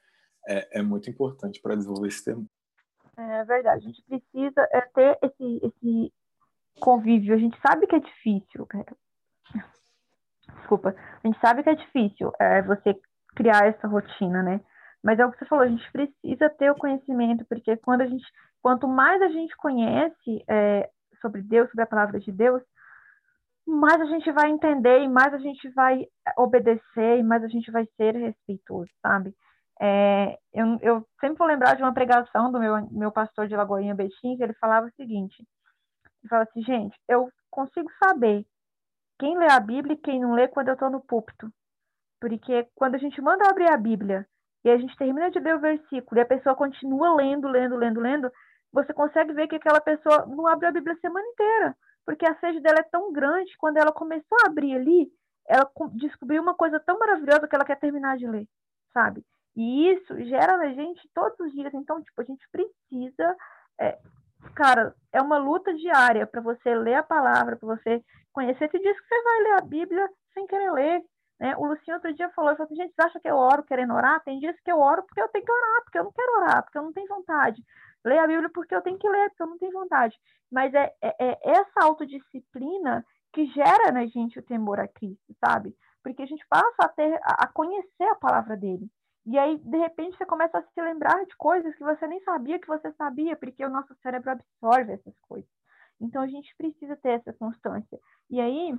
é, 0.46 0.78
é 0.78 0.82
muito 0.82 1.10
importante 1.10 1.60
para 1.60 1.74
desenvolver 1.74 2.06
esse 2.06 2.24
temor. 2.24 2.46
É 3.16 3.44
verdade, 3.44 3.86
a 3.86 3.88
gente 3.88 4.02
precisa 4.02 4.68
é, 4.72 4.80
ter 4.80 5.18
esse, 5.22 5.60
esse 5.62 6.12
convívio. 6.80 7.34
A 7.34 7.38
gente 7.38 7.58
sabe 7.60 7.86
que 7.86 7.96
é 7.96 8.00
difícil, 8.00 8.66
cara 8.66 8.96
desculpa, 10.64 10.94
a 11.22 11.26
gente 11.26 11.38
sabe 11.40 11.62
que 11.62 11.70
é 11.70 11.74
difícil 11.74 12.32
é, 12.40 12.62
você 12.62 12.98
criar 13.36 13.66
essa 13.66 13.86
rotina, 13.86 14.42
né? 14.42 14.60
Mas 15.02 15.18
é 15.18 15.26
o 15.26 15.30
que 15.30 15.38
você 15.38 15.44
falou, 15.44 15.64
a 15.64 15.68
gente 15.68 15.92
precisa 15.92 16.48
ter 16.58 16.70
o 16.70 16.76
conhecimento, 16.76 17.44
porque 17.46 17.76
quando 17.76 18.00
a 18.00 18.06
gente, 18.06 18.24
quanto 18.62 18.88
mais 18.88 19.20
a 19.20 19.28
gente 19.28 19.54
conhece 19.56 20.42
é, 20.48 20.88
sobre 21.20 21.42
Deus, 21.42 21.68
sobre 21.68 21.82
a 21.82 21.86
palavra 21.86 22.18
de 22.18 22.32
Deus, 22.32 22.62
mais 23.66 24.00
a 24.00 24.06
gente 24.06 24.30
vai 24.32 24.50
entender 24.50 25.00
e 25.00 25.08
mais 25.08 25.32
a 25.34 25.38
gente 25.38 25.68
vai 25.70 26.06
obedecer 26.38 27.18
e 27.18 27.22
mais 27.22 27.44
a 27.44 27.48
gente 27.48 27.70
vai 27.70 27.86
ser 27.96 28.14
respeitoso, 28.14 28.90
sabe? 29.02 29.34
É, 29.80 30.38
eu, 30.52 30.78
eu, 30.80 31.08
sempre 31.20 31.38
vou 31.38 31.46
lembrar 31.46 31.74
de 31.74 31.82
uma 31.82 31.92
pregação 31.92 32.50
do 32.52 32.60
meu, 32.60 32.88
meu 32.90 33.10
pastor 33.10 33.48
de 33.48 33.56
Lagoinha 33.56 33.94
Betim, 33.94 34.36
que 34.36 34.42
ele 34.42 34.54
falava 34.54 34.86
o 34.86 34.92
seguinte, 34.94 35.36
ele 36.22 36.28
falava 36.28 36.48
assim, 36.48 36.62
gente, 36.62 36.96
eu 37.08 37.28
consigo 37.50 37.90
saber 38.02 38.46
quem 39.18 39.36
lê 39.36 39.46
a 39.50 39.60
Bíblia 39.60 39.94
e 39.94 39.98
quem 39.98 40.20
não 40.20 40.34
lê 40.34 40.48
quando 40.48 40.68
eu 40.68 40.74
estou 40.74 40.90
no 40.90 41.00
púlpito. 41.00 41.50
Porque 42.20 42.66
quando 42.74 42.94
a 42.94 42.98
gente 42.98 43.20
manda 43.20 43.48
abrir 43.48 43.68
a 43.68 43.76
Bíblia 43.76 44.26
e 44.64 44.70
a 44.70 44.78
gente 44.78 44.96
termina 44.96 45.30
de 45.30 45.38
ler 45.38 45.56
o 45.56 45.60
versículo 45.60 46.18
e 46.18 46.22
a 46.22 46.26
pessoa 46.26 46.54
continua 46.54 47.14
lendo, 47.14 47.48
lendo, 47.48 47.76
lendo, 47.76 48.00
lendo, 48.00 48.32
você 48.72 48.92
consegue 48.92 49.32
ver 49.32 49.46
que 49.46 49.56
aquela 49.56 49.80
pessoa 49.80 50.26
não 50.26 50.46
abriu 50.46 50.70
a 50.70 50.72
Bíblia 50.72 50.94
a 50.94 51.00
semana 51.00 51.26
inteira, 51.28 51.76
porque 52.04 52.26
a 52.26 52.34
sede 52.38 52.60
dela 52.60 52.80
é 52.80 52.82
tão 52.90 53.12
grande, 53.12 53.56
quando 53.58 53.76
ela 53.76 53.92
começou 53.92 54.38
a 54.42 54.48
abrir 54.48 54.74
ali, 54.74 55.08
ela 55.46 55.70
descobriu 55.92 56.42
uma 56.42 56.54
coisa 56.54 56.80
tão 56.80 56.98
maravilhosa 56.98 57.46
que 57.46 57.54
ela 57.54 57.64
quer 57.64 57.78
terminar 57.78 58.16
de 58.16 58.26
ler, 58.26 58.48
sabe? 58.92 59.24
E 59.56 59.90
isso 59.90 60.16
gera 60.24 60.56
na 60.56 60.72
gente 60.72 61.08
todos 61.14 61.38
os 61.40 61.52
dias. 61.52 61.72
Então, 61.74 62.02
tipo, 62.02 62.20
a 62.20 62.24
gente 62.24 62.44
precisa. 62.50 63.36
É, 63.80 63.98
cara, 64.54 64.94
é 65.12 65.20
uma 65.20 65.38
luta 65.38 65.72
diária 65.74 66.26
para 66.26 66.40
você 66.40 66.74
ler 66.74 66.94
a 66.94 67.02
palavra, 67.02 67.56
para 67.56 67.76
você 67.76 68.04
conhecer. 68.32 68.68
Tem 68.68 68.80
dias 68.80 68.98
que 68.98 69.06
você 69.06 69.22
vai 69.22 69.40
ler 69.42 69.52
a 69.52 69.60
Bíblia 69.60 70.08
sem 70.32 70.46
querer 70.46 70.72
ler. 70.72 71.04
Né? 71.40 71.56
O 71.56 71.66
Luciano 71.66 71.98
outro 71.98 72.14
dia 72.14 72.30
falou, 72.30 72.54
falou 72.56 72.66
assim, 72.66 72.76
gente, 72.76 72.94
acha 72.98 73.20
que 73.20 73.28
eu 73.28 73.36
oro 73.36 73.64
querendo 73.64 73.94
orar? 73.94 74.22
Tem 74.22 74.38
dias 74.38 74.58
que 74.60 74.70
eu 74.70 74.78
oro 74.78 75.02
porque 75.02 75.20
eu 75.20 75.28
tenho 75.28 75.44
que 75.44 75.52
orar, 75.52 75.82
porque 75.84 75.98
eu 75.98 76.04
não 76.04 76.12
quero 76.12 76.36
orar, 76.36 76.62
porque 76.62 76.78
eu 76.78 76.82
não 76.82 76.92
tenho 76.92 77.08
vontade. 77.08 77.62
Leio 78.04 78.22
a 78.22 78.26
Bíblia 78.26 78.50
porque 78.52 78.74
eu 78.74 78.82
tenho 78.82 78.98
que 78.98 79.08
ler, 79.08 79.30
porque 79.30 79.42
eu 79.42 79.46
não 79.46 79.58
tenho 79.58 79.72
vontade. 79.72 80.16
Mas 80.50 80.72
é, 80.74 80.92
é, 81.02 81.14
é 81.18 81.38
essa 81.42 81.82
autodisciplina 81.82 83.04
que 83.32 83.46
gera 83.46 83.90
na 83.90 84.06
gente 84.06 84.38
o 84.38 84.42
temor 84.42 84.78
a 84.78 84.86
Cristo, 84.86 85.34
sabe? 85.44 85.74
Porque 86.02 86.22
a 86.22 86.26
gente 86.26 86.46
passa 86.48 86.84
a 86.84 86.88
ter 86.88 87.18
a 87.22 87.46
conhecer 87.48 88.04
a 88.04 88.14
palavra 88.14 88.56
dele. 88.56 88.88
E 89.26 89.38
aí, 89.38 89.56
de 89.58 89.78
repente, 89.78 90.16
você 90.16 90.26
começa 90.26 90.58
a 90.58 90.62
se 90.62 90.82
lembrar 90.82 91.24
de 91.24 91.34
coisas 91.36 91.74
que 91.74 91.82
você 91.82 92.06
nem 92.06 92.20
sabia 92.24 92.58
que 92.58 92.66
você 92.66 92.92
sabia, 92.92 93.34
porque 93.36 93.64
o 93.64 93.70
nosso 93.70 93.94
cérebro 94.02 94.30
absorve 94.30 94.92
essas 94.92 95.18
coisas. 95.20 95.50
Então, 96.00 96.22
a 96.22 96.26
gente 96.26 96.54
precisa 96.56 96.96
ter 96.96 97.20
essa 97.20 97.32
constância. 97.32 97.98
E 98.28 98.40
aí, 98.40 98.76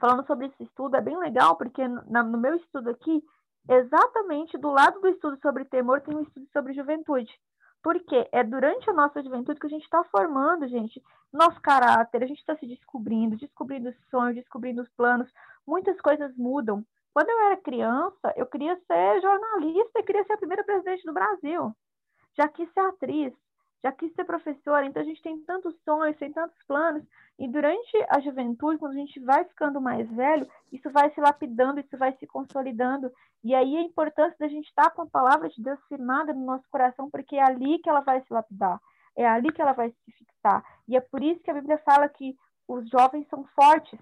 falando 0.00 0.26
sobre 0.26 0.46
esse 0.46 0.64
estudo, 0.64 0.96
é 0.96 1.00
bem 1.00 1.16
legal, 1.16 1.56
porque 1.56 1.86
no 1.86 2.38
meu 2.38 2.56
estudo 2.56 2.90
aqui, 2.90 3.22
exatamente 3.68 4.58
do 4.58 4.70
lado 4.70 5.00
do 5.00 5.08
estudo 5.08 5.38
sobre 5.40 5.64
temor, 5.64 6.00
tem 6.00 6.16
um 6.16 6.22
estudo 6.22 6.48
sobre 6.52 6.74
juventude. 6.74 7.32
Porque 7.82 8.28
é 8.32 8.42
durante 8.42 8.88
a 8.90 8.92
nossa 8.92 9.22
juventude 9.22 9.60
que 9.60 9.66
a 9.66 9.70
gente 9.70 9.84
está 9.84 10.02
formando, 10.04 10.68
gente, 10.68 11.02
nosso 11.32 11.60
caráter, 11.60 12.22
a 12.22 12.26
gente 12.26 12.38
está 12.38 12.56
se 12.56 12.66
descobrindo, 12.66 13.36
descobrindo 13.36 13.88
os 13.88 13.96
sonhos, 14.08 14.36
descobrindo 14.36 14.82
os 14.82 14.88
planos. 14.90 15.28
Muitas 15.66 16.00
coisas 16.00 16.36
mudam. 16.36 16.84
Quando 17.12 17.28
eu 17.28 17.40
era 17.46 17.56
criança, 17.58 18.32
eu 18.36 18.46
queria 18.46 18.74
ser 18.86 19.20
jornalista 19.20 20.00
e 20.00 20.02
queria 20.02 20.24
ser 20.24 20.32
a 20.32 20.38
primeira 20.38 20.64
presidente 20.64 21.04
do 21.04 21.12
Brasil. 21.12 21.74
Já 22.36 22.48
quis 22.48 22.72
ser 22.72 22.80
atriz, 22.80 23.34
já 23.82 23.92
quis 23.92 24.14
ser 24.14 24.24
professora. 24.24 24.86
Então 24.86 25.02
a 25.02 25.04
gente 25.04 25.20
tem 25.20 25.38
tantos 25.42 25.74
sonhos, 25.84 26.16
tem 26.16 26.32
tantos 26.32 26.56
planos. 26.66 27.04
E 27.38 27.48
durante 27.48 28.06
a 28.08 28.20
juventude, 28.20 28.78
quando 28.78 28.92
a 28.92 28.96
gente 28.96 29.20
vai 29.20 29.44
ficando 29.44 29.80
mais 29.80 30.08
velho, 30.10 30.48
isso 30.70 30.88
vai 30.90 31.10
se 31.10 31.20
lapidando, 31.20 31.80
isso 31.80 31.98
vai 31.98 32.16
se 32.16 32.26
consolidando. 32.26 33.12
E 33.44 33.54
aí 33.54 33.76
a 33.76 33.82
importância 33.82 34.36
da 34.38 34.48
gente 34.48 34.68
estar 34.68 34.90
com 34.90 35.02
a 35.02 35.06
palavra 35.06 35.48
de 35.48 35.60
Deus 35.60 35.80
firmada 35.88 36.32
no 36.32 36.46
nosso 36.46 36.64
coração, 36.70 37.10
porque 37.10 37.36
é 37.36 37.42
ali 37.42 37.78
que 37.80 37.90
ela 37.90 38.00
vai 38.00 38.22
se 38.22 38.32
lapidar, 38.32 38.80
é 39.16 39.26
ali 39.26 39.52
que 39.52 39.60
ela 39.60 39.72
vai 39.72 39.90
se 39.90 40.12
fixar. 40.12 40.64
E 40.88 40.96
é 40.96 41.00
por 41.00 41.22
isso 41.22 41.42
que 41.42 41.50
a 41.50 41.54
Bíblia 41.54 41.78
fala 41.78 42.08
que 42.08 42.36
os 42.68 42.88
jovens 42.88 43.26
são 43.28 43.44
fortes, 43.54 43.98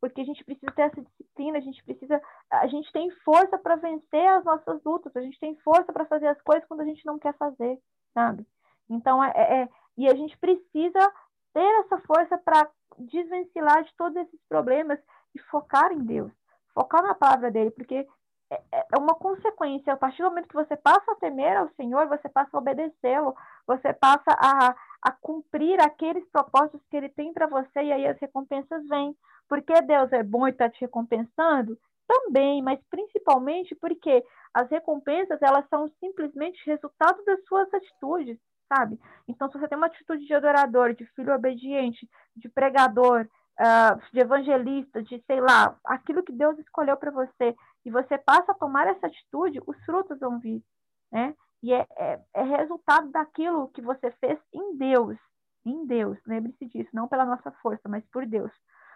porque 0.00 0.20
a 0.20 0.24
gente 0.24 0.44
precisa 0.44 0.72
ter 0.72 0.82
essa 0.82 1.02
disciplina, 1.02 1.58
a 1.58 1.60
gente 1.60 1.82
precisa, 1.84 2.20
a 2.50 2.66
gente 2.66 2.90
tem 2.92 3.10
força 3.22 3.58
para 3.58 3.76
vencer 3.76 4.26
as 4.28 4.44
nossas 4.44 4.82
lutas, 4.82 5.14
a 5.14 5.20
gente 5.20 5.38
tem 5.38 5.54
força 5.56 5.92
para 5.92 6.06
fazer 6.06 6.28
as 6.28 6.40
coisas 6.42 6.66
quando 6.66 6.80
a 6.80 6.84
gente 6.84 7.04
não 7.04 7.18
quer 7.18 7.34
fazer, 7.36 7.78
sabe? 8.14 8.46
Então 8.88 9.22
é, 9.22 9.30
é 9.36 9.68
e 9.96 10.08
a 10.08 10.14
gente 10.14 10.36
precisa 10.38 11.12
ter 11.52 11.80
essa 11.80 11.98
força 11.98 12.38
para 12.38 12.68
desvencilhar 12.98 13.84
de 13.84 13.94
todos 13.96 14.16
esses 14.16 14.40
problemas 14.48 14.98
e 15.34 15.38
focar 15.38 15.92
em 15.92 15.98
Deus, 15.98 16.32
focar 16.74 17.02
na 17.02 17.14
palavra 17.14 17.50
dele, 17.50 17.70
porque 17.70 18.06
é, 18.50 18.60
é, 18.72 18.86
é 18.92 18.98
uma 18.98 19.14
consequência. 19.14 19.92
A 19.92 19.96
partir 19.96 20.22
do 20.22 20.28
momento 20.28 20.48
que 20.48 20.54
você 20.54 20.76
passa 20.76 21.12
a 21.12 21.16
temer 21.16 21.56
ao 21.56 21.68
Senhor, 21.70 22.08
você 22.08 22.28
passa 22.28 22.56
a 22.56 22.58
obedecê-lo, 22.58 23.34
você 23.66 23.92
passa 23.92 24.30
a, 24.30 24.74
a 25.02 25.12
cumprir 25.12 25.80
aqueles 25.80 26.26
propósitos 26.30 26.80
que 26.90 26.96
ele 26.96 27.08
tem 27.08 27.32
para 27.32 27.46
você, 27.46 27.82
e 27.82 27.92
aí 27.92 28.06
as 28.06 28.18
recompensas 28.18 28.86
vêm. 28.88 29.16
Porque 29.50 29.82
Deus 29.82 30.12
é 30.12 30.22
bom 30.22 30.46
e 30.46 30.52
está 30.52 30.70
te 30.70 30.80
recompensando? 30.80 31.76
Também, 32.06 32.62
mas 32.62 32.78
principalmente 32.88 33.74
porque 33.74 34.24
as 34.54 34.70
recompensas 34.70 35.42
elas 35.42 35.68
são 35.68 35.90
simplesmente 35.98 36.64
resultado 36.64 37.24
das 37.24 37.44
suas 37.46 37.72
atitudes, 37.74 38.38
sabe? 38.72 38.96
Então, 39.26 39.50
se 39.50 39.58
você 39.58 39.66
tem 39.66 39.76
uma 39.76 39.88
atitude 39.88 40.24
de 40.24 40.32
adorador, 40.32 40.94
de 40.94 41.04
filho 41.16 41.34
obediente, 41.34 42.08
de 42.36 42.48
pregador, 42.48 43.26
uh, 43.58 44.00
de 44.12 44.20
evangelista, 44.20 45.02
de 45.02 45.20
sei 45.26 45.40
lá, 45.40 45.76
aquilo 45.84 46.22
que 46.22 46.32
Deus 46.32 46.56
escolheu 46.60 46.96
para 46.96 47.10
você, 47.10 47.56
e 47.84 47.90
você 47.90 48.16
passa 48.18 48.52
a 48.52 48.54
tomar 48.56 48.86
essa 48.86 49.08
atitude, 49.08 49.60
os 49.66 49.76
frutos 49.84 50.20
vão 50.20 50.38
vir, 50.38 50.62
né? 51.10 51.34
E 51.60 51.74
é, 51.74 51.84
é, 51.98 52.20
é 52.34 52.42
resultado 52.44 53.10
daquilo 53.10 53.68
que 53.68 53.82
você 53.82 54.12
fez 54.12 54.38
em 54.52 54.76
Deus, 54.76 55.18
em 55.66 55.84
Deus, 55.86 56.18
lembre-se 56.24 56.66
disso, 56.66 56.90
não 56.92 57.08
pela 57.08 57.26
nossa 57.26 57.50
força, 57.62 57.88
mas 57.88 58.04
por 58.12 58.24
Deus. 58.24 58.52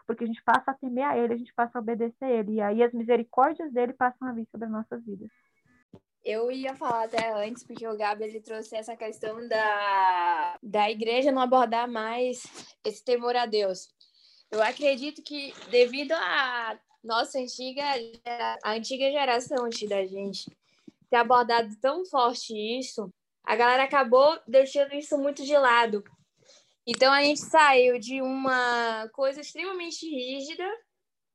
Porque 0.07 0.25
a 0.25 0.27
gente 0.27 0.43
passa 0.45 0.71
a 0.71 0.75
temer 0.75 1.05
a 1.05 1.17
Ele, 1.17 1.35
a 1.35 1.37
gente 1.37 1.53
passa 1.55 1.79
a 1.79 1.81
obedecer 1.81 2.25
a 2.25 2.31
Ele, 2.31 2.55
e 2.55 2.61
aí 2.61 2.83
as 2.83 2.93
misericórdias 2.93 3.73
dele 3.73 3.93
passam 3.93 4.29
a 4.29 4.33
vir 4.33 4.47
sobre 4.51 4.67
as 4.67 4.73
nossas 4.73 5.05
vidas. 5.05 5.29
Eu 6.25 6.51
ia 6.51 6.75
falar 6.75 7.05
até 7.05 7.33
antes, 7.33 7.65
porque 7.65 7.87
o 7.87 7.97
Gabi 7.97 8.25
ele 8.25 8.41
trouxe 8.41 8.75
essa 8.75 8.97
questão 8.97 9.47
da, 9.47 10.59
da 10.63 10.91
igreja 10.91 11.31
não 11.31 11.43
abordar 11.43 11.87
mais 11.87 12.43
esse 12.83 13.05
temor 13.05 13.37
a 13.37 13.45
Deus. 13.45 13.89
Eu 14.51 14.63
acredito 14.63 15.23
que, 15.23 15.53
devido 15.71 16.13
a 16.13 16.79
nossa 17.03 17.39
antiga, 17.39 17.83
a 18.63 18.73
antiga 18.73 19.11
geração 19.11 19.67
antes 19.67 19.87
da 19.87 20.07
gente 20.07 20.51
ter 21.11 21.17
abordado 21.17 21.69
tão 21.81 22.07
forte 22.07 22.55
isso, 22.55 23.13
a 23.45 23.55
galera 23.55 23.85
acabou 23.85 24.39
deixando 24.49 24.95
isso 24.95 25.19
muito 25.19 25.45
de 25.45 25.57
lado. 25.57 26.03
Então 26.87 27.13
a 27.13 27.23
gente 27.23 27.41
saiu 27.41 27.99
de 27.99 28.21
uma 28.21 29.09
coisa 29.09 29.41
extremamente 29.41 30.09
rígida 30.09 30.69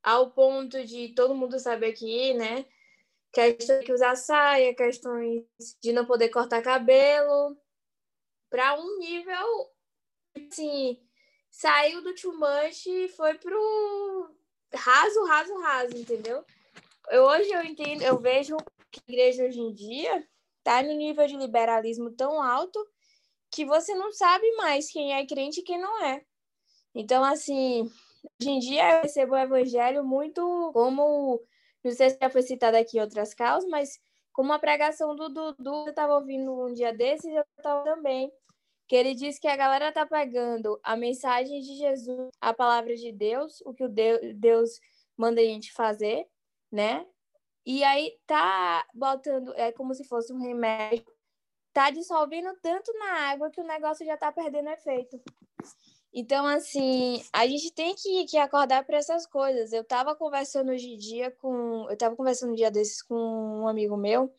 ao 0.03 0.31
ponto 0.31 0.83
de 0.85 1.09
todo 1.09 1.35
mundo 1.35 1.59
saber 1.59 1.91
aqui, 1.91 2.33
né? 2.33 2.65
Questão 3.31 3.79
de 3.79 3.91
usar 3.91 4.15
saia, 4.15 4.75
questões 4.75 5.43
de 5.81 5.91
não 5.91 6.05
poder 6.05 6.29
cortar 6.29 6.61
cabelo, 6.61 7.57
para 8.49 8.79
um 8.79 8.99
nível 8.99 9.71
assim, 10.35 10.99
saiu 11.49 12.01
do 12.01 12.13
too 12.15 12.33
much 12.33 12.85
e 12.87 13.07
foi 13.09 13.35
pro 13.35 14.29
raso, 14.73 15.25
raso, 15.25 15.57
raso, 15.59 15.97
entendeu? 15.97 16.43
Eu, 17.09 17.23
hoje 17.23 17.49
eu 17.51 17.63
entendo, 17.63 18.03
eu 18.03 18.19
vejo 18.19 18.55
que 18.91 18.99
a 19.07 19.11
igreja 19.11 19.43
hoje 19.43 19.59
em 19.59 19.73
dia 19.73 20.27
está 20.59 20.81
no 20.83 20.93
nível 20.93 21.25
de 21.27 21.35
liberalismo 21.35 22.11
tão 22.11 22.41
alto 22.41 22.79
que 23.51 23.65
você 23.65 23.93
não 23.95 24.11
sabe 24.11 24.49
mais 24.55 24.91
quem 24.91 25.13
é 25.13 25.25
crente 25.25 25.61
e 25.61 25.63
quem 25.63 25.79
não 25.79 26.03
é. 26.03 26.23
Então, 26.93 27.23
assim, 27.23 27.83
hoje 28.39 28.49
em 28.49 28.59
dia 28.59 28.97
eu 28.97 29.01
recebo 29.03 29.33
o 29.33 29.37
evangelho 29.37 30.03
muito 30.03 30.71
como, 30.73 31.41
não 31.83 31.91
sei 31.91 32.09
se 32.09 32.17
já 32.21 32.29
foi 32.29 32.41
citado 32.41 32.77
aqui 32.77 32.97
em 32.97 33.01
outras 33.01 33.33
causas, 33.33 33.69
mas 33.69 33.99
como 34.31 34.53
a 34.53 34.59
pregação 34.59 35.15
do 35.15 35.29
Dudu, 35.29 35.85
eu 35.85 35.89
estava 35.89 36.15
ouvindo 36.15 36.51
um 36.65 36.73
dia 36.73 36.93
desses, 36.93 37.25
eu 37.25 37.43
estava 37.57 37.83
também, 37.83 38.31
que 38.87 38.95
ele 38.95 39.13
diz 39.13 39.37
que 39.37 39.47
a 39.47 39.55
galera 39.55 39.91
tá 39.91 40.05
pegando 40.05 40.79
a 40.81 40.95
mensagem 40.95 41.61
de 41.61 41.75
Jesus, 41.75 42.29
a 42.39 42.53
palavra 42.53 42.95
de 42.95 43.11
Deus, 43.11 43.61
o 43.65 43.73
que 43.73 43.83
o 43.83 43.89
Deus 43.89 44.79
manda 45.17 45.41
a 45.41 45.43
gente 45.43 45.73
fazer, 45.73 46.25
né? 46.71 47.05
E 47.65 47.83
aí 47.83 48.17
tá 48.25 48.85
botando, 48.93 49.53
é 49.55 49.71
como 49.71 49.93
se 49.93 50.03
fosse 50.05 50.33
um 50.33 50.39
remédio, 50.39 51.05
tá 51.79 51.91
dissolvendo 51.91 52.53
tanto 52.61 52.91
na 52.99 53.29
água 53.31 53.49
que 53.49 53.61
o 53.61 53.63
negócio 53.63 54.05
já 54.05 54.17
tá 54.17 54.33
perdendo 54.33 54.67
efeito. 54.67 55.17
Então, 56.13 56.45
assim, 56.45 57.23
a 57.31 57.47
gente 57.47 57.71
tem 57.71 57.95
que, 57.95 58.25
que 58.25 58.37
acordar 58.37 58.83
para 58.83 58.97
essas 58.97 59.25
coisas. 59.25 59.71
Eu 59.71 59.85
tava 59.85 60.13
conversando 60.13 60.73
hoje 60.73 60.89
em 60.89 60.97
dia 60.97 61.31
com. 61.31 61.87
Eu 61.89 61.95
tava 61.95 62.17
conversando 62.17 62.51
um 62.51 62.55
dia 62.55 62.69
desses 62.69 63.01
com 63.01 63.15
um 63.15 63.65
amigo 63.65 63.95
meu, 63.95 64.29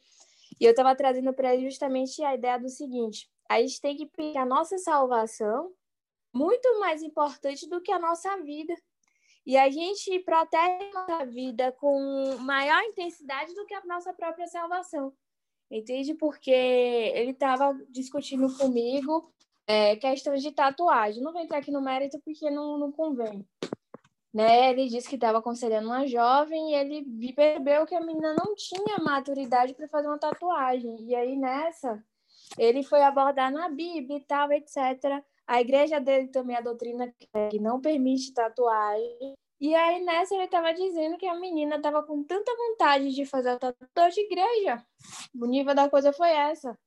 e 0.61 0.67
eu 0.67 0.75
tava 0.75 0.95
trazendo 0.95 1.33
para 1.33 1.55
ele 1.55 1.71
justamente 1.71 2.23
a 2.23 2.35
ideia 2.35 2.59
do 2.59 2.69
seguinte: 2.69 3.31
a 3.49 3.59
gente 3.59 3.81
tem 3.81 3.97
que 3.97 4.05
pegar 4.05 4.43
a 4.43 4.47
nossa 4.47 4.77
salvação 4.77 5.73
muito 6.35 6.79
mais 6.79 7.03
importante 7.03 7.67
do 7.71 7.81
que 7.81 7.91
a 7.91 7.99
nossa 7.99 8.37
vida. 8.43 8.75
E 9.47 9.57
a 9.57 9.71
gente 9.71 10.19
protege 10.21 10.91
a 10.91 10.93
nossa 10.93 11.25
vida 11.25 11.73
com 11.73 12.37
maior 12.41 12.83
intensidade 12.83 13.55
do 13.55 13.65
que 13.65 13.73
a 13.73 13.83
nossa 13.87 14.13
própria 14.13 14.47
salvação. 14.47 15.15
Entende? 15.71 16.15
Porque 16.15 16.51
ele 16.51 17.31
estava 17.31 17.73
discutindo 17.89 18.53
comigo 18.57 19.33
é, 19.67 19.95
questões 19.97 20.43
de 20.43 20.51
tatuagem. 20.51 21.23
Não 21.23 21.33
vou 21.33 21.41
entrar 21.41 21.59
aqui 21.59 21.71
no 21.71 21.81
mérito 21.81 22.19
porque 22.25 22.51
não, 22.51 22.77
não 22.77 22.91
convém. 22.91 23.47
Né? 24.35 24.71
Ele 24.71 24.89
disse 24.89 25.09
que 25.09 25.15
estava 25.15 25.39
aconselhando 25.39 25.89
uma 25.89 26.07
jovem 26.07 26.73
e 26.73 26.75
ele 26.75 27.33
percebeu 27.33 27.87
que 27.87 27.95
a 27.95 28.01
menina 28.01 28.35
não 28.35 28.55
tinha 28.55 28.99
maturidade 28.99 29.75
para 29.75 29.89
fazer 29.89 30.09
uma 30.09 30.19
tatuagem. 30.19 30.97
E 31.05 31.15
aí, 31.15 31.37
nessa, 31.37 32.03
ele 32.59 32.83
foi 32.83 33.03
abordar 33.03 33.53
na 33.53 33.69
Bíblia 33.69 34.19
e 34.19 34.25
tal, 34.25 34.51
etc. 34.53 35.23
A 35.47 35.61
igreja 35.61 36.01
dele 36.01 36.29
também, 36.29 36.57
a 36.57 36.61
doutrina 36.61 37.13
que 37.51 37.59
não 37.61 37.81
permite 37.81 38.33
tatuagem. 38.33 39.35
E 39.61 39.75
aí, 39.75 40.03
nessa, 40.03 40.35
ele 40.35 40.45
estava 40.45 40.73
dizendo 40.73 41.19
que 41.19 41.27
a 41.27 41.35
menina 41.35 41.77
estava 41.77 42.03
com 42.03 42.25
tanta 42.25 42.51
vontade 42.57 43.15
de 43.15 43.27
fazer 43.27 43.51
a 43.51 43.59
tatuagem 43.59 44.27
de 44.27 44.33
igreja. 44.33 44.83
O 45.39 45.45
nível 45.45 45.75
da 45.75 45.89
coisa 45.91 46.15
foi 46.15 46.31
essa. 46.31 46.79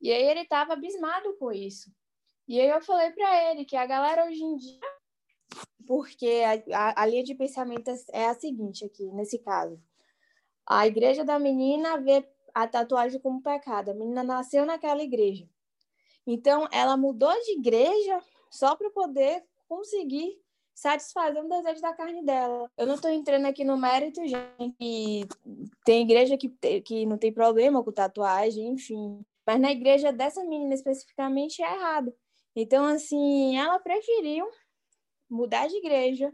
E 0.00 0.10
aí 0.10 0.22
ele 0.22 0.40
estava 0.40 0.72
abismado 0.72 1.36
com 1.36 1.52
isso. 1.52 1.92
E 2.48 2.58
aí 2.58 2.68
eu 2.68 2.80
falei 2.80 3.10
para 3.10 3.50
ele 3.50 3.66
que 3.66 3.76
a 3.76 3.84
galera 3.84 4.24
hoje 4.24 4.42
em 4.42 4.56
dia, 4.56 4.80
porque 5.86 6.42
a, 6.72 6.78
a, 6.78 7.02
a 7.02 7.06
linha 7.06 7.22
de 7.22 7.34
pensamento 7.34 7.90
é 8.12 8.28
a 8.28 8.34
seguinte 8.34 8.82
aqui, 8.82 9.04
nesse 9.12 9.38
caso. 9.38 9.78
A 10.66 10.86
igreja 10.86 11.22
da 11.22 11.38
menina 11.38 11.98
vê 11.98 12.26
a 12.54 12.66
tatuagem 12.66 13.20
como 13.20 13.42
pecado. 13.42 13.90
A 13.90 13.94
menina 13.94 14.22
nasceu 14.22 14.64
naquela 14.64 15.02
igreja. 15.02 15.46
Então, 16.26 16.66
ela 16.72 16.96
mudou 16.96 17.32
de 17.42 17.58
igreja 17.58 18.22
só 18.50 18.74
para 18.74 18.90
poder 18.90 19.44
conseguir 19.68 20.40
satisfazer 20.74 21.42
um 21.42 21.48
desejo 21.48 21.80
da 21.80 21.92
carne 21.92 22.24
dela. 22.24 22.70
Eu 22.76 22.86
não 22.86 22.94
estou 22.94 23.10
entrando 23.10 23.46
aqui 23.46 23.64
no 23.64 23.76
mérito, 23.76 24.20
gente. 24.26 25.28
Tem 25.84 26.02
igreja 26.02 26.36
que, 26.36 26.48
que 26.80 27.06
não 27.06 27.18
tem 27.18 27.32
problema 27.32 27.82
com 27.82 27.92
tatuagem, 27.92 28.68
enfim. 28.68 29.24
Mas 29.46 29.60
na 29.60 29.72
igreja 29.72 30.12
dessa 30.12 30.44
menina 30.44 30.74
especificamente 30.74 31.62
é 31.62 31.74
errado. 31.74 32.14
Então, 32.54 32.84
assim, 32.84 33.58
ela 33.58 33.78
preferiu 33.78 34.46
mudar 35.28 35.68
de 35.68 35.76
igreja, 35.76 36.32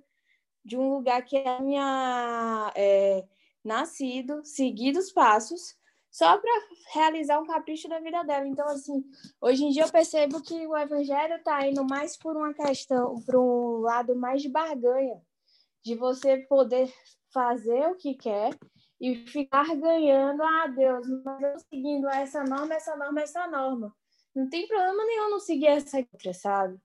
de 0.65 0.77
um 0.77 0.95
lugar 0.95 1.25
que 1.25 1.37
ela 1.37 1.59
tinha 1.59 2.73
é, 2.75 3.25
nascido, 3.63 4.45
seguido 4.45 4.99
os 4.99 5.13
passos, 5.13 5.77
só 6.17 6.39
para 6.39 6.51
realizar 6.95 7.39
um 7.39 7.47
capricho 7.47 7.91
da 7.91 8.01
vida 8.01 8.23
dela. 8.23 8.49
Então, 8.49 8.67
assim, 8.69 9.05
hoje 9.39 9.65
em 9.65 9.71
dia 9.71 9.83
eu 9.83 9.93
percebo 9.93 10.41
que 10.41 10.67
o 10.67 10.75
evangelho 10.75 11.35
está 11.35 11.67
indo 11.69 11.85
mais 11.85 12.17
por 12.17 12.35
uma 12.35 12.55
questão, 12.55 13.17
para 13.27 13.39
um 13.39 13.81
lado 13.81 14.17
mais 14.17 14.41
de 14.41 14.49
barganha, 14.49 15.21
de 15.85 15.95
você 15.95 16.39
poder 16.39 16.91
fazer 17.35 17.91
o 17.91 17.97
que 17.97 18.15
quer 18.15 18.57
e 18.99 19.27
ficar 19.27 19.67
ganhando, 19.77 20.43
ah, 20.43 20.67
Deus, 20.69 21.07
mas 21.23 21.43
eu 21.43 21.59
seguindo 21.69 22.09
essa 22.09 22.43
norma, 22.45 22.73
essa 22.73 22.97
norma, 22.97 23.21
essa 23.21 23.47
norma. 23.47 23.95
Não 24.35 24.49
tem 24.49 24.67
problema 24.67 25.05
nenhum 25.05 25.29
não 25.33 25.41
seguir 25.41 25.67
essa 25.67 25.99
outra, 25.99 26.33
sabe? 26.33 26.79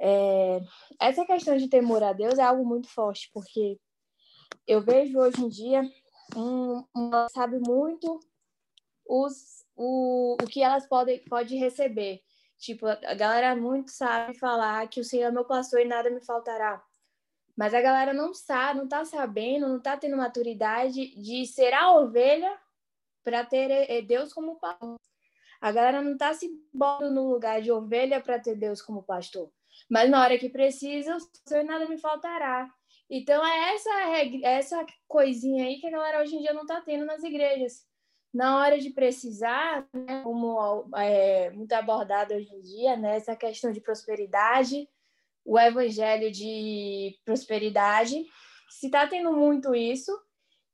É, 0.00 0.58
essa 0.98 1.26
questão 1.26 1.54
de 1.58 1.68
temor 1.68 2.02
a 2.02 2.14
Deus 2.14 2.38
é 2.38 2.42
algo 2.42 2.64
muito 2.64 2.88
forte, 2.88 3.30
porque 3.30 3.78
eu 4.66 4.80
vejo 4.80 5.18
hoje 5.18 5.42
em 5.42 5.48
dia 5.50 5.82
um, 6.34 6.82
um 6.96 7.10
sabe 7.28 7.58
muito 7.58 8.20
os, 9.06 9.64
o, 9.76 10.36
o 10.42 10.46
que 10.46 10.62
elas 10.62 10.86
podem 10.86 11.18
pode 11.24 11.56
receber. 11.56 12.22
Tipo, 12.58 12.86
a 12.86 13.14
galera 13.14 13.54
muito 13.56 13.90
sabe 13.90 14.38
falar 14.38 14.88
que 14.88 15.00
o 15.00 15.04
Senhor 15.04 15.28
é 15.28 15.30
meu 15.30 15.44
pastor 15.44 15.80
e 15.80 15.84
nada 15.84 16.08
me 16.10 16.20
faltará. 16.20 16.82
Mas 17.56 17.74
a 17.74 17.80
galera 17.80 18.12
não 18.12 18.34
sabe, 18.34 18.80
não 18.80 18.88
tá 18.88 19.04
sabendo, 19.04 19.68
não 19.68 19.80
tá 19.80 19.96
tendo 19.96 20.16
maturidade 20.16 21.14
de 21.14 21.46
ser 21.46 21.72
a 21.72 21.92
ovelha 21.92 22.58
para 23.22 23.44
ter 23.44 23.70
eh, 23.70 24.02
Deus 24.02 24.32
como 24.32 24.58
pastor. 24.58 24.98
A 25.60 25.72
galera 25.72 26.02
não 26.02 26.16
tá 26.16 26.34
se 26.34 26.50
botando 26.72 27.14
no 27.14 27.30
lugar 27.30 27.62
de 27.62 27.70
ovelha 27.70 28.20
para 28.20 28.38
ter 28.38 28.56
Deus 28.56 28.82
como 28.82 29.02
pastor. 29.02 29.50
Mas 29.88 30.10
na 30.10 30.22
hora 30.22 30.38
que 30.38 30.48
precisa, 30.48 31.16
o 31.16 31.48
Senhor 31.48 31.64
nada 31.64 31.86
me 31.86 31.98
faltará. 31.98 32.68
Então 33.08 33.44
é 33.44 33.74
essa, 33.74 33.90
essa 34.42 34.86
coisinha 35.06 35.64
aí 35.64 35.78
que 35.78 35.86
a 35.86 35.90
galera 35.90 36.20
hoje 36.22 36.36
em 36.36 36.40
dia 36.40 36.52
não 36.52 36.66
tá 36.66 36.80
tendo 36.80 37.04
nas 37.04 37.22
igrejas 37.22 37.86
na 38.34 38.58
hora 38.58 38.78
de 38.78 38.90
precisar, 38.90 39.86
né, 39.92 40.22
como 40.22 40.88
é 40.96 41.50
muito 41.50 41.72
abordado 41.72 42.34
hoje 42.34 42.52
em 42.52 42.60
dia, 42.60 42.96
né, 42.96 43.16
essa 43.16 43.36
questão 43.36 43.70
de 43.70 43.80
prosperidade, 43.80 44.88
o 45.44 45.58
evangelho 45.58 46.32
de 46.32 47.16
prosperidade, 47.24 48.26
se 48.68 48.86
está 48.86 49.06
tendo 49.06 49.32
muito 49.32 49.74
isso, 49.74 50.12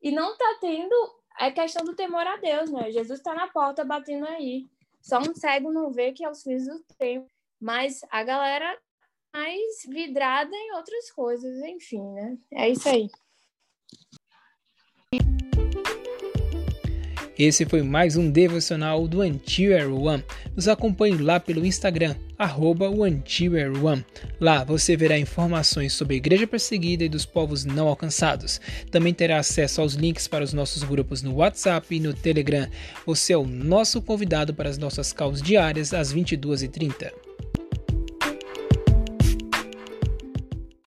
e 0.03 0.11
não 0.11 0.33
está 0.33 0.57
tendo 0.61 0.95
a 1.35 1.51
questão 1.51 1.85
do 1.85 1.95
temor 1.95 2.27
a 2.27 2.37
Deus, 2.37 2.71
né? 2.71 2.91
Jesus 2.91 3.19
está 3.19 3.35
na 3.35 3.49
porta 3.49 3.85
batendo 3.85 4.27
aí. 4.27 4.67
Só 5.03 5.19
um 5.19 5.35
cego 5.35 5.73
não 5.73 5.91
vê 5.91 6.13
que 6.13 6.25
é 6.25 6.31
os 6.31 6.43
filhos 6.43 6.67
do 6.67 6.83
tempo. 6.99 7.27
Mas 7.61 8.01
a 8.11 8.23
galera 8.23 8.79
mais 9.33 9.85
vidrada 9.87 10.55
em 10.55 10.73
outras 10.75 11.11
coisas, 11.11 11.59
enfim, 11.63 12.03
né? 12.13 12.39
É 12.53 12.69
isso 12.69 12.89
aí. 12.89 13.09
Esse 17.43 17.65
foi 17.65 17.83
mais 17.83 18.19
um 18.19 18.31
devocional 18.31 19.09
do 19.09 19.23
Antier 19.23 19.91
One. 19.91 20.23
Nos 20.55 20.69
acompanhe 20.69 21.17
lá 21.17 21.41
pelo 21.41 21.65
Instagram, 21.65 22.15
arroba 22.37 22.91
One. 22.91 23.25
Lá 24.39 24.63
você 24.63 24.95
verá 24.95 25.19
informações 25.19 25.95
sobre 25.95 26.17
a 26.17 26.17
igreja 26.19 26.47
perseguida 26.47 27.03
e 27.03 27.09
dos 27.09 27.25
povos 27.25 27.65
não 27.65 27.89
alcançados. 27.89 28.61
Também 28.91 29.15
terá 29.15 29.39
acesso 29.39 29.81
aos 29.81 29.95
links 29.95 30.29
para 30.29 30.45
os 30.45 30.53
nossos 30.53 30.83
grupos 30.83 31.23
no 31.23 31.37
WhatsApp 31.37 31.97
e 31.97 31.99
no 31.99 32.13
Telegram. 32.13 32.69
Você 33.07 33.33
é 33.33 33.39
o 33.39 33.47
nosso 33.47 34.03
convidado 34.03 34.53
para 34.53 34.69
as 34.69 34.77
nossas 34.77 35.11
causas 35.11 35.41
diárias 35.41 35.95
às 35.95 36.13
22h30. 36.13 37.30